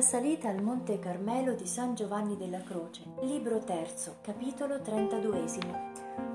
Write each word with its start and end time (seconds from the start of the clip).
La 0.00 0.06
salita 0.06 0.48
al 0.48 0.62
Monte 0.62 0.98
Carmelo 0.98 1.52
di 1.52 1.66
San 1.66 1.94
Giovanni 1.94 2.34
della 2.38 2.62
Croce, 2.62 3.02
libro 3.20 3.58
terzo, 3.58 4.16
capitolo 4.22 4.80
32, 4.80 5.44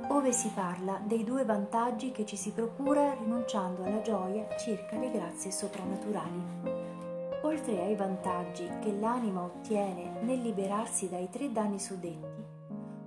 ove 0.10 0.32
si 0.32 0.52
parla 0.54 1.02
dei 1.04 1.24
due 1.24 1.46
vantaggi 1.46 2.12
che 2.12 2.28
ci 2.28 2.36
si 2.36 2.52
procura 2.52 3.16
rinunciando 3.16 3.84
alla 3.84 4.04
gioia 4.04 4.56
circa 4.60 5.00
le 5.00 5.10
grazie 5.10 5.50
soprannaturali. 5.50 6.44
Oltre 7.42 7.82
ai 7.82 7.96
vantaggi 7.96 8.70
che 8.82 8.92
l'anima 8.92 9.42
ottiene 9.42 10.22
nel 10.22 10.44
liberarsi 10.44 11.10
dai 11.10 11.28
tre 11.32 11.52
danni 11.52 11.80
suddetti, 11.80 12.44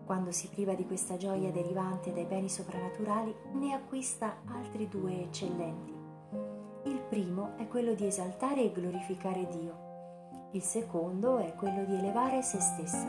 quando 0.05 0.33
si 0.33 0.49
priva 0.49 0.75
di 0.75 0.87
questa 0.87 1.17
gioia 1.17 1.53
derivante 1.53 2.13
dai 2.13 2.25
beni 2.25 2.49
soprannaturali, 2.49 3.33
ne 3.53 3.75
acquista 3.75 4.39
altri 4.47 4.89
due 4.89 5.23
eccellenti. 5.23 5.95
Il 6.87 7.01
primo 7.09 7.57
è 7.59 7.69
quello 7.69 7.95
di 7.95 8.07
esaltare 8.07 8.65
e 8.65 8.73
glorificare 8.73 9.47
Dio 9.47 9.88
il 10.53 10.63
secondo 10.63 11.39
è 11.39 11.55
quello 11.55 11.85
di 11.85 11.95
elevare 11.95 12.43
se 12.43 12.59
stessa. 12.59 13.07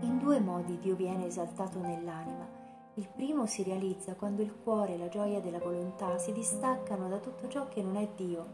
In 0.00 0.18
due 0.18 0.40
modi 0.40 0.78
Dio 0.78 0.96
viene 0.96 1.26
esaltato 1.26 1.78
nell'anima. 1.78 2.48
Il 2.94 3.08
primo 3.08 3.46
si 3.46 3.62
realizza 3.62 4.14
quando 4.14 4.42
il 4.42 4.54
cuore 4.62 4.94
e 4.94 4.98
la 4.98 5.08
gioia 5.08 5.40
della 5.40 5.60
volontà 5.60 6.18
si 6.18 6.32
distaccano 6.32 7.08
da 7.08 7.18
tutto 7.18 7.46
ciò 7.46 7.68
che 7.68 7.82
non 7.82 7.96
è 7.96 8.08
Dio, 8.16 8.44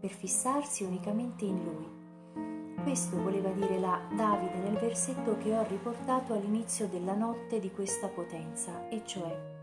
per 0.00 0.10
fissarsi 0.10 0.84
unicamente 0.84 1.44
in 1.44 1.62
Lui. 1.62 2.82
Questo 2.82 3.20
voleva 3.20 3.50
dire 3.50 3.78
la 3.78 4.00
Davide 4.16 4.56
nel 4.56 4.78
versetto 4.78 5.36
che 5.36 5.54
ho 5.54 5.62
riportato 5.66 6.32
all'inizio 6.32 6.88
della 6.88 7.14
notte 7.14 7.60
di 7.60 7.70
questa 7.70 8.08
potenza, 8.08 8.88
e 8.88 9.02
cioè 9.04 9.58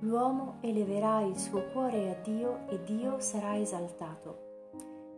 L'uomo 0.00 0.56
eleverà 0.62 1.20
il 1.20 1.36
suo 1.36 1.62
cuore 1.72 2.10
a 2.10 2.14
Dio 2.22 2.66
e 2.68 2.82
Dio 2.82 3.20
sarà 3.20 3.58
esaltato. 3.58 4.49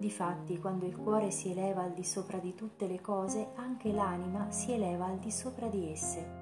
Difatti, 0.02 0.58
quando 0.58 0.84
il 0.84 0.96
cuore 0.96 1.30
si 1.30 1.52
eleva 1.52 1.82
al 1.82 1.92
di 1.92 2.02
sopra 2.02 2.38
di 2.38 2.56
tutte 2.56 2.88
le 2.88 3.00
cose, 3.00 3.50
anche 3.54 3.92
l'anima 3.92 4.50
si 4.50 4.72
eleva 4.72 5.06
al 5.06 5.18
di 5.20 5.30
sopra 5.30 5.68
di 5.68 5.92
esse. 5.92 6.40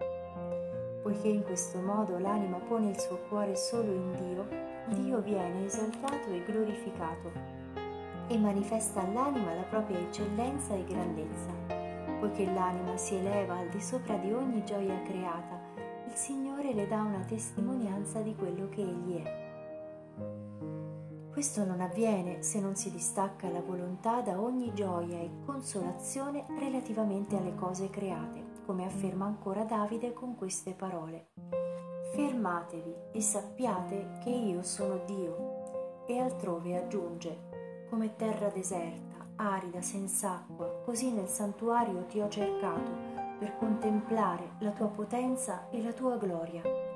Poiché 1.03 1.29
in 1.29 1.43
questo 1.43 1.79
modo 1.79 2.19
l'anima 2.19 2.57
pone 2.57 2.89
il 2.89 2.99
suo 2.99 3.19
cuore 3.29 3.55
solo 3.57 3.93
in 3.93 4.13
Dio, 4.17 4.49
Dio 4.99 5.21
viene 5.21 5.67
esaltato 5.67 6.31
e 6.31 6.43
glorificato 6.43 7.31
e 8.29 8.39
manifesta 8.39 9.03
all'anima 9.03 9.53
la 9.53 9.65
propria 9.65 9.99
eccellenza 9.99 10.75
e 10.75 10.85
grandezza. 10.85 11.53
Poiché 12.19 12.47
l'anima 12.47 12.97
si 12.97 13.17
eleva 13.17 13.59
al 13.59 13.69
di 13.69 13.83
sopra 13.83 14.17
di 14.17 14.33
ogni 14.33 14.65
gioia 14.65 15.03
creata, 15.03 15.61
il 16.07 16.15
Signore 16.15 16.73
le 16.73 16.89
dà 16.89 17.03
una 17.03 17.25
testimonianza 17.27 18.23
di 18.23 18.35
quello 18.35 18.71
che 18.71 18.81
Egli 18.81 19.23
è. 19.23 19.49
Questo 21.33 21.65
non 21.65 21.81
avviene 21.81 22.43
se 22.43 22.61
non 22.61 22.75
si 22.75 22.91
distacca 22.91 23.49
la 23.49 23.61
volontà 23.61 24.21
da 24.21 24.41
ogni 24.41 24.75
gioia 24.75 25.21
e 25.21 25.31
consolazione 25.47 26.45
relativamente 26.59 27.37
alle 27.37 27.55
cose 27.55 27.89
create, 27.89 28.63
come 28.67 28.85
afferma 28.85 29.27
ancora 29.27 29.63
Davide 29.63 30.13
con 30.13 30.35
queste 30.35 30.73
parole. 30.73 31.29
Fermatevi 32.15 32.95
e 33.13 33.21
sappiate 33.21 34.19
che 34.25 34.31
io 34.31 34.63
sono 34.65 35.03
Dio. 35.07 36.05
E 36.07 36.19
altrove 36.19 36.77
aggiunge, 36.77 37.87
come 37.89 38.17
terra 38.17 38.49
deserta, 38.49 39.25
arida, 39.37 39.81
senza 39.81 40.33
acqua, 40.33 40.83
così 40.85 41.13
nel 41.13 41.29
santuario 41.29 42.07
ti 42.07 42.21
ho 42.21 42.29
cercato 42.29 42.91
per 43.39 43.57
contemplare 43.57 44.57
la 44.59 44.73
tua 44.73 44.89
potenza 44.89 45.71
e 45.71 45.81
la 45.81 45.93
tua 45.93 46.17
gloria. 46.17 46.90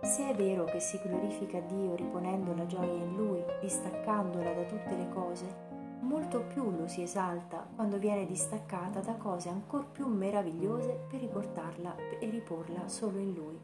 Se 0.00 0.28
è 0.28 0.34
vero 0.34 0.64
che 0.64 0.78
si 0.78 0.98
glorifica 1.02 1.60
Dio 1.60 1.94
riponendo 1.94 2.54
la 2.54 2.66
gioia 2.66 3.02
in 3.02 3.16
Lui, 3.16 3.42
distaccandola 3.60 4.52
da 4.52 4.62
tutte 4.62 4.96
le 4.96 5.08
cose, 5.08 5.66
molto 6.00 6.44
più 6.44 6.70
lo 6.70 6.86
si 6.86 7.02
esalta 7.02 7.66
quando 7.74 7.98
viene 7.98 8.24
distaccata 8.24 9.00
da 9.00 9.14
cose 9.14 9.48
ancor 9.48 9.90
più 9.90 10.06
meravigliose 10.06 11.06
per 11.08 11.20
riportarla 11.20 11.96
e 12.20 12.30
riporla 12.30 12.86
solo 12.86 13.18
in 13.18 13.32
Lui. 13.34 13.60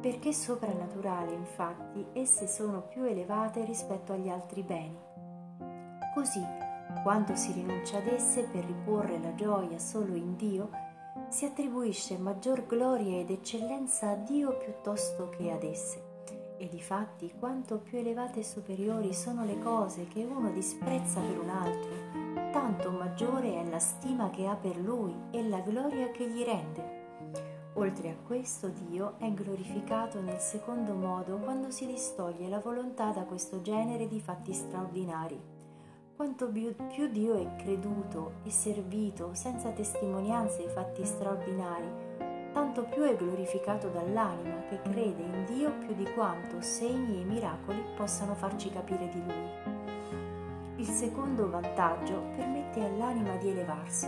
Perché 0.00 0.32
soprannaturale, 0.32 1.34
infatti, 1.34 2.06
esse 2.12 2.46
sono 2.46 2.82
più 2.82 3.02
elevate 3.02 3.64
rispetto 3.64 4.12
agli 4.12 4.28
altri 4.28 4.62
beni. 4.62 4.98
Così, 6.14 6.42
quando 7.02 7.34
si 7.34 7.52
rinuncia 7.52 7.98
ad 7.98 8.06
esse 8.06 8.44
per 8.44 8.64
riporre 8.64 9.18
la 9.18 9.34
gioia 9.34 9.78
solo 9.78 10.14
in 10.14 10.36
Dio, 10.36 10.70
si 11.30 11.44
attribuisce 11.44 12.18
maggior 12.18 12.66
gloria 12.66 13.20
ed 13.20 13.30
eccellenza 13.30 14.10
a 14.10 14.14
Dio 14.16 14.56
piuttosto 14.56 15.28
che 15.28 15.52
ad 15.52 15.62
esse. 15.62 16.08
E 16.58 16.68
difatti, 16.68 17.32
quanto 17.38 17.78
più 17.78 17.98
elevate 17.98 18.40
e 18.40 18.44
superiori 18.44 19.14
sono 19.14 19.44
le 19.44 19.58
cose 19.60 20.08
che 20.08 20.24
uno 20.24 20.50
disprezza 20.50 21.20
per 21.20 21.38
un 21.38 21.48
altro, 21.48 21.90
tanto 22.50 22.90
maggiore 22.90 23.54
è 23.54 23.64
la 23.64 23.78
stima 23.78 24.28
che 24.30 24.46
ha 24.46 24.56
per 24.56 24.76
lui 24.76 25.14
e 25.30 25.48
la 25.48 25.60
gloria 25.60 26.10
che 26.10 26.28
gli 26.28 26.42
rende. 26.42 26.98
Oltre 27.74 28.10
a 28.10 28.16
questo, 28.26 28.68
Dio 28.68 29.14
è 29.18 29.30
glorificato 29.32 30.20
nel 30.20 30.40
secondo 30.40 30.94
modo 30.94 31.38
quando 31.38 31.70
si 31.70 31.86
distoglie 31.86 32.48
la 32.48 32.58
volontà 32.58 33.12
da 33.12 33.22
questo 33.22 33.62
genere 33.62 34.08
di 34.08 34.20
fatti 34.20 34.52
straordinari 34.52 35.59
quanto 36.20 36.50
più 36.50 37.08
Dio 37.08 37.34
è 37.34 37.56
creduto 37.56 38.32
e 38.42 38.50
servito 38.50 39.30
senza 39.32 39.70
testimonianze 39.70 40.66
e 40.66 40.68
fatti 40.68 41.02
straordinari, 41.02 41.88
tanto 42.52 42.84
più 42.84 43.04
è 43.04 43.16
glorificato 43.16 43.88
dall'anima 43.88 44.64
che 44.68 44.82
crede 44.82 45.22
in 45.22 45.46
Dio 45.46 45.72
più 45.78 45.94
di 45.94 46.04
quanto 46.12 46.60
segni 46.60 47.22
e 47.22 47.24
miracoli 47.24 47.82
possano 47.96 48.34
farci 48.34 48.68
capire 48.68 49.08
di 49.08 49.22
Lui. 49.24 50.82
Il 50.82 50.88
secondo 50.88 51.48
vantaggio 51.48 52.20
permette 52.36 52.84
all'anima 52.84 53.36
di 53.36 53.48
elevarsi. 53.48 54.06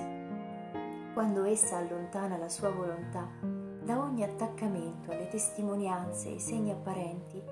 Quando 1.14 1.44
essa 1.44 1.78
allontana 1.78 2.36
la 2.36 2.50
sua 2.50 2.68
volontà 2.68 3.26
da 3.40 3.98
ogni 3.98 4.22
attaccamento 4.22 5.12
alle 5.12 5.28
testimonianze 5.28 6.34
e 6.34 6.38
segni 6.38 6.72
apparenti, 6.72 7.42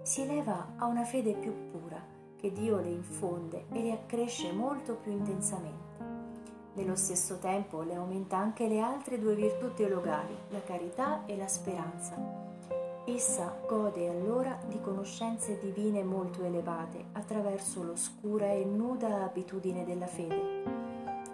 si 0.00 0.22
eleva 0.22 0.72
a 0.76 0.86
una 0.86 1.04
fede 1.04 1.34
più 1.34 1.52
pura 1.70 2.14
che 2.36 2.52
Dio 2.52 2.78
le 2.78 2.90
infonde 2.90 3.66
e 3.72 3.82
le 3.82 3.92
accresce 3.92 4.52
molto 4.52 4.94
più 4.94 5.12
intensamente. 5.12 5.84
Nello 6.74 6.94
stesso 6.94 7.38
tempo 7.38 7.82
le 7.82 7.94
aumenta 7.94 8.36
anche 8.36 8.68
le 8.68 8.80
altre 8.80 9.18
due 9.18 9.34
virtù 9.34 9.72
teologali, 9.72 10.36
la 10.50 10.62
carità 10.62 11.24
e 11.24 11.36
la 11.36 11.48
speranza. 11.48 12.44
Essa 13.06 13.56
gode 13.66 14.08
allora 14.08 14.58
di 14.66 14.80
conoscenze 14.80 15.58
divine 15.60 16.02
molto 16.02 16.42
elevate 16.42 17.04
attraverso 17.12 17.82
l'oscura 17.82 18.50
e 18.50 18.64
nuda 18.64 19.22
abitudine 19.22 19.84
della 19.84 20.08
fede. 20.08 20.64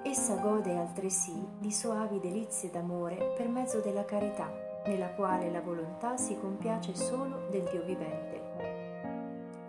Essa 0.03 0.37
gode 0.37 0.77
altresì 0.77 1.43
di 1.59 1.73
soavi 1.73 2.21
delizie 2.21 2.71
d'amore 2.71 3.33
per 3.37 3.49
mezzo 3.49 3.81
della 3.81 4.05
carità, 4.05 4.53
nella 4.87 5.09
quale 5.15 5.51
la 5.51 5.61
volontà 5.61 6.17
si 6.17 6.37
compiace 6.39 6.95
solo 6.95 7.49
del 7.51 7.63
Dio 7.71 7.83
vivente. 7.85 8.42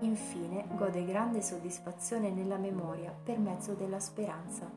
Infine 0.03 0.65
gode 0.75 1.05
grande 1.05 1.41
soddisfazione 1.41 2.29
nella 2.29 2.57
memoria 2.57 3.15
per 3.23 3.39
mezzo 3.39 3.73
della 3.73 4.01
speranza. 4.01 4.69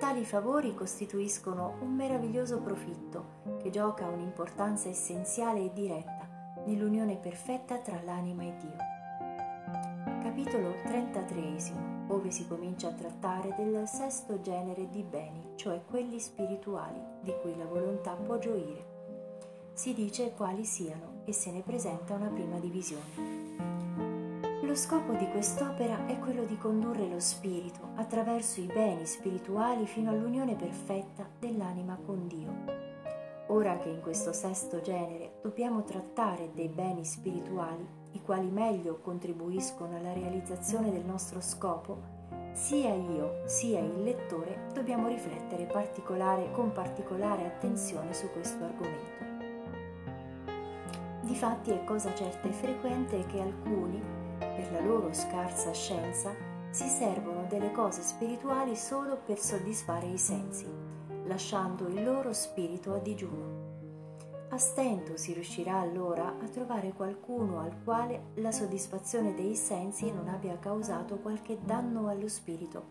Tali 0.00 0.24
favori 0.24 0.74
costituiscono 0.74 1.74
un 1.80 1.94
meraviglioso 1.94 2.60
profitto 2.60 3.42
che 3.60 3.68
gioca 3.68 4.08
un'importanza 4.08 4.88
essenziale 4.88 5.60
e 5.60 5.72
diretta 5.74 6.62
nell'unione 6.64 7.16
perfetta 7.16 7.76
tra 7.78 8.00
l'anima 8.02 8.44
e 8.44 8.54
Dio. 8.56 10.22
Capitolo 10.22 10.76
33, 10.82 12.06
ove 12.08 12.30
si 12.30 12.48
comincia 12.48 12.88
a 12.88 12.92
trattare 12.92 13.54
del 13.58 13.86
sesto 13.86 14.40
genere 14.40 14.88
di 14.88 15.02
beni, 15.02 15.52
cioè 15.56 15.82
quelli 15.84 16.18
spirituali, 16.18 16.98
di 17.20 17.34
cui 17.42 17.54
la 17.58 17.66
volontà 17.66 18.14
può 18.14 18.38
gioire. 18.38 18.93
Si 19.74 19.92
dice 19.92 20.30
quali 20.36 20.64
siano 20.64 21.22
e 21.24 21.32
se 21.32 21.50
ne 21.50 21.60
presenta 21.60 22.14
una 22.14 22.28
prima 22.28 22.60
divisione. 22.60 23.42
Lo 24.62 24.76
scopo 24.76 25.14
di 25.14 25.28
quest'opera 25.28 26.06
è 26.06 26.16
quello 26.20 26.44
di 26.44 26.56
condurre 26.56 27.08
lo 27.08 27.18
spirito 27.18 27.88
attraverso 27.96 28.60
i 28.60 28.66
beni 28.66 29.04
spirituali 29.04 29.84
fino 29.86 30.10
all'unione 30.10 30.54
perfetta 30.54 31.28
dell'anima 31.40 31.98
con 32.06 32.28
Dio. 32.28 32.82
Ora 33.48 33.76
che 33.78 33.88
in 33.88 34.00
questo 34.00 34.32
sesto 34.32 34.80
genere 34.80 35.40
dobbiamo 35.42 35.82
trattare 35.82 36.52
dei 36.54 36.68
beni 36.68 37.04
spirituali, 37.04 37.84
i 38.12 38.22
quali 38.22 38.48
meglio 38.48 39.00
contribuiscono 39.00 39.96
alla 39.96 40.12
realizzazione 40.12 40.92
del 40.92 41.04
nostro 41.04 41.40
scopo, 41.40 42.22
sia 42.52 42.94
io 42.94 43.42
sia 43.46 43.80
il 43.80 44.04
lettore 44.04 44.68
dobbiamo 44.72 45.08
riflettere 45.08 45.64
particolare, 45.64 46.52
con 46.52 46.70
particolare 46.70 47.44
attenzione 47.44 48.14
su 48.14 48.30
questo 48.30 48.62
argomento. 48.62 49.33
Difatti 51.24 51.70
è 51.70 51.82
cosa 51.84 52.14
certa 52.14 52.48
e 52.48 52.52
frequente 52.52 53.24
che 53.24 53.40
alcuni, 53.40 53.98
per 54.36 54.70
la 54.72 54.80
loro 54.80 55.10
scarsa 55.14 55.72
scienza, 55.72 56.30
si 56.68 56.86
servono 56.86 57.46
delle 57.48 57.72
cose 57.72 58.02
spirituali 58.02 58.76
solo 58.76 59.16
per 59.24 59.38
soddisfare 59.38 60.06
i 60.06 60.18
sensi, 60.18 60.66
lasciando 61.24 61.88
il 61.88 62.04
loro 62.04 62.34
spirito 62.34 62.92
a 62.92 62.98
digiuno. 62.98 63.62
A 64.50 64.58
stento 64.58 65.16
si 65.16 65.32
riuscirà 65.32 65.80
allora 65.80 66.36
a 66.38 66.46
trovare 66.48 66.92
qualcuno 66.92 67.58
al 67.58 67.82
quale 67.82 68.32
la 68.34 68.52
soddisfazione 68.52 69.32
dei 69.32 69.56
sensi 69.56 70.12
non 70.12 70.28
abbia 70.28 70.58
causato 70.58 71.16
qualche 71.16 71.58
danno 71.64 72.08
allo 72.08 72.28
spirito, 72.28 72.84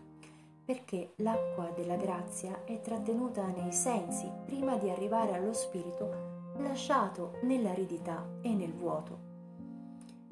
perché 0.64 1.12
l'acqua 1.18 1.70
della 1.72 1.96
grazia 1.96 2.64
è 2.64 2.80
trattenuta 2.80 3.46
nei 3.46 3.72
sensi 3.72 4.28
prima 4.44 4.76
di 4.76 4.90
arrivare 4.90 5.34
allo 5.34 5.52
spirito 5.52 6.33
lasciato 6.58 7.38
nell'aridità 7.42 8.26
e 8.40 8.54
nel 8.54 8.72
vuoto. 8.72 9.32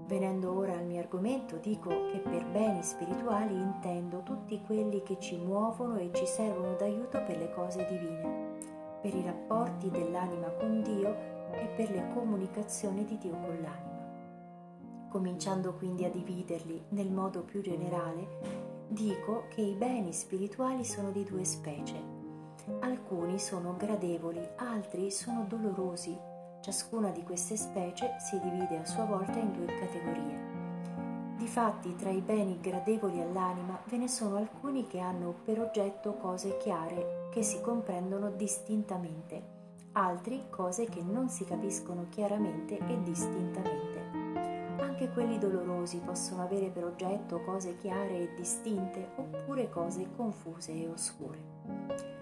Venendo 0.07 0.57
ora 0.57 0.73
al 0.73 0.85
mio 0.85 1.01
argomento, 1.01 1.57
dico 1.57 1.89
che 2.11 2.19
per 2.19 2.45
beni 2.47 2.83
spirituali 2.83 3.55
intendo 3.55 4.23
tutti 4.23 4.61
quelli 4.67 5.03
che 5.03 5.19
ci 5.19 5.37
muovono 5.37 5.97
e 5.97 6.11
ci 6.13 6.27
servono 6.27 6.75
d'aiuto 6.75 7.23
per 7.23 7.39
le 7.39 7.51
cose 7.53 7.87
divine 7.89 8.53
per 9.03 9.15
i 9.17 9.23
rapporti 9.23 9.91
dell'anima 9.91 10.49
con 10.53 10.81
Dio 10.81 11.15
e 11.51 11.67
per 11.77 11.91
le 11.91 12.09
comunicazioni 12.15 13.05
di 13.05 13.19
Dio 13.19 13.33
con 13.33 13.61
l'anima. 13.61 15.11
Cominciando 15.11 15.75
quindi 15.75 16.05
a 16.05 16.11
dividerli 16.11 16.85
nel 16.91 17.11
modo 17.11 17.43
più 17.43 17.61
generale, 17.61 18.87
dico 18.87 19.47
che 19.49 19.61
i 19.61 19.75
beni 19.75 20.13
spirituali 20.13 20.85
sono 20.85 21.11
di 21.11 21.25
due 21.25 21.45
specie. 21.45 22.22
Alcuni 22.81 23.41
sono 23.41 23.75
gradevoli, 23.77 24.41
altri 24.57 25.11
sono 25.11 25.45
dolorosi. 25.49 26.17
Ciascuna 26.61 27.11
di 27.11 27.25
queste 27.25 27.57
specie 27.57 28.15
si 28.21 28.39
divide 28.39 28.79
a 28.79 28.85
sua 28.85 29.05
volta 29.05 29.37
in 29.39 29.53
due 29.53 29.67
categorie. 29.67 30.51
Difatti, 31.37 31.97
tra 31.97 32.11
i 32.11 32.21
beni 32.21 32.61
gradevoli 32.61 33.21
all'anima 33.21 33.81
ve 33.87 33.97
ne 33.97 34.07
sono 34.07 34.37
alcuni 34.37 34.87
che 34.87 35.01
hanno 35.01 35.35
per 35.45 35.59
oggetto 35.59 36.15
cose 36.15 36.57
chiare 36.59 37.29
che 37.33 37.43
si 37.43 37.61
comprendono 37.61 38.31
distintamente, 38.31 39.43
altri 39.93 40.45
cose 40.49 40.85
che 40.85 41.03
non 41.03 41.29
si 41.31 41.45
capiscono 41.45 42.07
chiaramente 42.11 42.79
e 42.79 43.03
distintamente. 43.03 43.91
Anche 44.79 45.11
quelli 45.11 45.37
dolorosi 45.39 45.99
possono 45.99 46.43
avere 46.43 46.69
per 46.69 46.85
oggetto 46.85 47.41
cose 47.43 47.77
chiare 47.77 48.21
e 48.21 48.35
distinte 48.37 49.11
oppure 49.17 49.69
cose 49.69 50.07
confuse 50.15 50.73
e 50.73 50.89
oscure. 50.89 52.22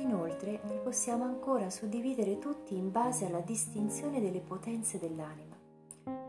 Inoltre 0.00 0.60
li 0.64 0.80
possiamo 0.82 1.24
ancora 1.24 1.68
suddividere 1.68 2.38
tutti 2.38 2.74
in 2.74 2.90
base 2.90 3.26
alla 3.26 3.40
distinzione 3.40 4.18
delle 4.18 4.40
potenze 4.40 4.98
dell'anima. 4.98 5.54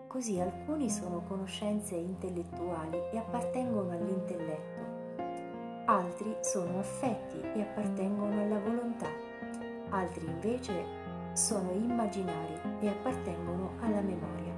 Così 0.08 0.42
alcuni 0.42 0.90
sono 0.90 1.24
conoscenze 1.26 1.96
intellettuali 1.96 2.98
e 3.14 3.18
appartengono 3.18 3.92
all'intelletto, 3.92 5.86
altri 5.86 6.36
sono 6.42 6.80
affetti 6.80 7.40
e 7.40 7.62
appartengono 7.62 8.42
alla 8.42 8.60
volontà, 8.60 9.08
altri 9.90 10.26
invece 10.26 11.32
sono 11.32 11.72
immaginari 11.72 12.60
e 12.82 12.90
appartengono 12.90 13.72
alla 13.80 14.02
memoria. 14.02 14.54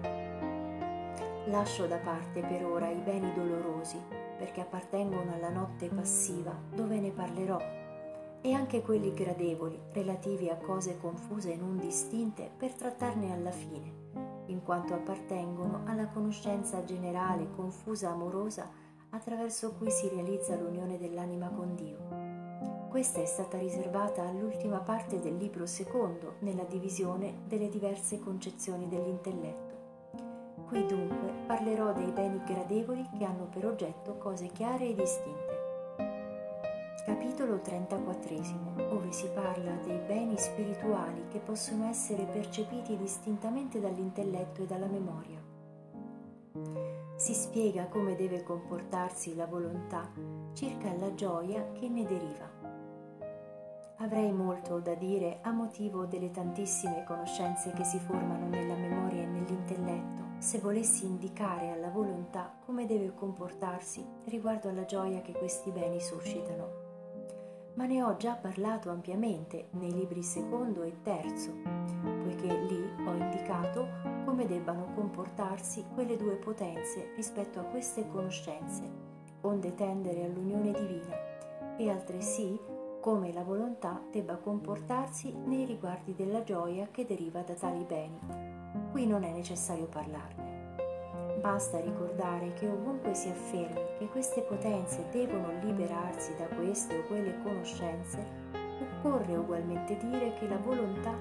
Lascio 1.51 1.85
da 1.85 1.97
parte 1.97 2.41
per 2.41 2.65
ora 2.65 2.89
i 2.89 2.99
beni 2.99 3.31
dolorosi 3.35 4.01
perché 4.39 4.61
appartengono 4.61 5.33
alla 5.33 5.49
notte 5.49 5.87
passiva 5.89 6.51
dove 6.73 6.99
ne 6.99 7.11
parlerò 7.11 7.82
e 8.43 8.53
anche 8.53 8.81
quelli 8.81 9.13
gradevoli 9.13 9.79
relativi 9.93 10.49
a 10.49 10.57
cose 10.57 10.99
confuse 10.99 11.53
e 11.53 11.55
non 11.55 11.79
distinte 11.79 12.51
per 12.55 12.73
trattarne 12.73 13.31
alla 13.31 13.51
fine 13.51 14.01
in 14.47 14.61
quanto 14.63 14.93
appartengono 14.93 15.81
alla 15.85 16.07
conoscenza 16.07 16.83
generale, 16.83 17.49
confusa, 17.55 18.09
amorosa, 18.09 18.69
attraverso 19.09 19.73
cui 19.73 19.89
si 19.89 20.09
realizza 20.09 20.55
l'unione 20.55 20.97
dell'anima 20.97 21.49
con 21.49 21.75
Dio. 21.75 22.89
Questa 22.89 23.21
è 23.21 23.25
stata 23.25 23.57
riservata 23.57 24.27
all'ultima 24.27 24.79
parte 24.79 25.19
del 25.19 25.37
libro 25.37 25.65
secondo, 25.65 26.35
nella 26.39 26.63
divisione 26.63 27.41
delle 27.47 27.69
diverse 27.69 28.19
concezioni 28.19 28.87
dell'intelletto. 28.87 29.71
Qui 30.67 30.85
dunque 30.85 31.31
parlerò 31.47 31.93
dei 31.93 32.11
beni 32.11 32.41
gradevoli 32.43 33.07
che 33.17 33.23
hanno 33.23 33.45
per 33.45 33.65
oggetto 33.65 34.17
cose 34.17 34.47
chiare 34.47 34.89
e 34.89 34.95
distinte. 34.95 35.42
Capitolo 37.05 37.59
34, 37.59 38.87
dove 38.87 39.11
si 39.11 39.27
parla 39.33 39.73
dei 39.83 39.99
beni 40.07 40.37
spirituali 40.37 41.25
che 41.27 41.39
possono 41.39 41.89
essere 41.89 42.23
percepiti 42.23 42.95
distintamente 42.95 43.81
dall'intelletto 43.81 44.61
e 44.63 44.65
dalla 44.65 44.85
memoria. 44.85 45.37
Si 47.17 47.33
spiega 47.33 47.87
come 47.87 48.15
deve 48.15 48.41
comportarsi 48.43 49.35
la 49.35 49.47
volontà 49.47 50.09
circa 50.53 50.95
la 50.95 51.13
gioia 51.13 51.73
che 51.73 51.89
ne 51.89 52.05
deriva. 52.05 52.49
Avrei 53.97 54.31
molto 54.31 54.79
da 54.79 54.93
dire 54.93 55.39
a 55.41 55.51
motivo 55.51 56.05
delle 56.05 56.31
tantissime 56.31 57.03
conoscenze 57.03 57.73
che 57.73 57.83
si 57.83 57.99
formano 57.99 58.47
nella 58.47 58.75
memoria 58.75 59.23
e 59.23 59.27
nell'intelletto 59.27 60.23
se 60.37 60.59
volessi 60.59 61.05
indicare 61.05 61.69
alla 61.71 61.89
volontà 61.89 62.53
come 62.65 62.85
deve 62.85 63.13
comportarsi 63.13 64.05
riguardo 64.25 64.69
alla 64.69 64.85
gioia 64.85 65.21
che 65.21 65.33
questi 65.33 65.69
beni 65.69 65.99
suscitano 65.99 66.82
ma 67.75 67.85
ne 67.85 68.03
ho 68.03 68.15
già 68.17 68.35
parlato 68.35 68.89
ampiamente 68.89 69.67
nei 69.71 69.91
libri 69.91 70.21
secondo 70.23 70.83
e 70.83 71.01
terzo, 71.01 71.51
poiché 72.21 72.47
lì 72.47 72.83
ho 73.05 73.13
indicato 73.13 73.87
come 74.25 74.45
debbano 74.45 74.93
comportarsi 74.93 75.85
quelle 75.93 76.17
due 76.17 76.35
potenze 76.35 77.13
rispetto 77.15 77.59
a 77.59 77.63
queste 77.63 78.07
conoscenze, 78.07 78.83
onde 79.41 79.73
tendere 79.73 80.25
all'unione 80.25 80.71
divina, 80.71 81.75
e 81.77 81.89
altresì 81.89 82.59
come 83.01 83.33
la 83.33 83.43
volontà 83.43 84.01
debba 84.11 84.37
comportarsi 84.37 85.33
nei 85.45 85.65
riguardi 85.65 86.15
della 86.15 86.43
gioia 86.43 86.87
che 86.89 87.05
deriva 87.05 87.41
da 87.41 87.53
tali 87.53 87.83
beni. 87.83 88.17
Qui 88.91 89.05
non 89.05 89.23
è 89.23 89.31
necessario 89.31 89.87
parlarne. 89.87 90.42
Basta 91.43 91.77
ricordare 91.81 92.53
che 92.53 92.69
ovunque 92.69 93.13
si 93.13 93.27
affermi 93.27 93.81
che 93.97 94.07
queste 94.07 94.43
potenze 94.43 95.03
devono 95.11 95.51
liberarsi 95.59 96.33
da 96.37 96.45
queste 96.45 96.99
o 96.99 97.03
quelle 97.03 97.37
conoscenze, 97.43 98.25
occorre 98.79 99.35
ugualmente 99.35 99.97
dire 99.97 100.35
che 100.35 100.47
la 100.47 100.55
volontà 100.55 101.13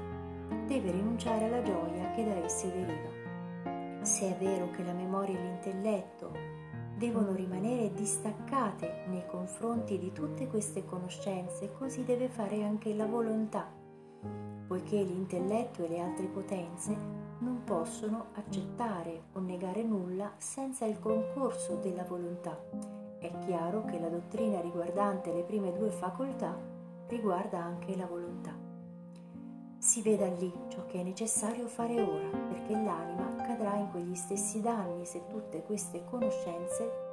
deve 0.68 0.92
rinunciare 0.92 1.46
alla 1.46 1.60
gioia 1.62 2.12
che 2.12 2.24
da 2.24 2.36
esse 2.36 2.70
deriva. 2.70 4.04
Se 4.04 4.30
è 4.30 4.38
vero 4.38 4.70
che 4.70 4.84
la 4.84 4.92
memoria 4.92 5.36
e 5.36 5.42
l'intelletto 5.42 6.30
devono 6.96 7.32
rimanere 7.32 7.92
distaccate 7.92 9.06
nei 9.08 9.26
confronti 9.26 9.98
di 9.98 10.12
tutte 10.12 10.46
queste 10.46 10.84
conoscenze, 10.84 11.72
così 11.72 12.04
deve 12.04 12.28
fare 12.28 12.62
anche 12.62 12.94
la 12.94 13.06
volontà, 13.06 13.68
poiché 14.68 15.02
l'intelletto 15.02 15.84
e 15.84 15.88
le 15.88 15.98
altre 15.98 16.26
potenze 16.26 17.21
non 17.42 17.64
possono 17.64 18.26
accettare 18.34 19.24
o 19.32 19.40
negare 19.40 19.82
nulla 19.82 20.32
senza 20.38 20.84
il 20.86 20.98
concorso 21.00 21.74
della 21.74 22.04
volontà. 22.04 22.56
È 23.18 23.30
chiaro 23.44 23.84
che 23.84 23.98
la 23.98 24.08
dottrina 24.08 24.60
riguardante 24.60 25.32
le 25.32 25.42
prime 25.42 25.72
due 25.72 25.90
facoltà 25.90 26.56
riguarda 27.08 27.58
anche 27.58 27.96
la 27.96 28.06
volontà. 28.06 28.56
Si 29.78 30.00
veda 30.00 30.26
lì 30.26 30.52
ciò 30.68 30.86
che 30.86 31.00
è 31.00 31.02
necessario 31.02 31.66
fare 31.66 32.00
ora, 32.00 32.28
perché 32.48 32.72
l'anima 32.72 33.34
cadrà 33.42 33.74
in 33.74 33.90
quegli 33.90 34.14
stessi 34.14 34.60
danni 34.60 35.04
se 35.04 35.26
tutte 35.26 35.62
queste 35.64 36.04
conoscenze 36.04 37.10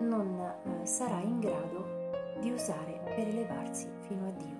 non 0.00 0.40
eh, 0.40 0.86
sarà 0.86 1.20
in 1.20 1.38
grado 1.38 2.38
di 2.40 2.50
usare 2.50 3.00
per 3.04 3.28
elevarsi 3.28 3.86
fino 4.06 4.26
a 4.26 4.30
Dio. 4.30 4.57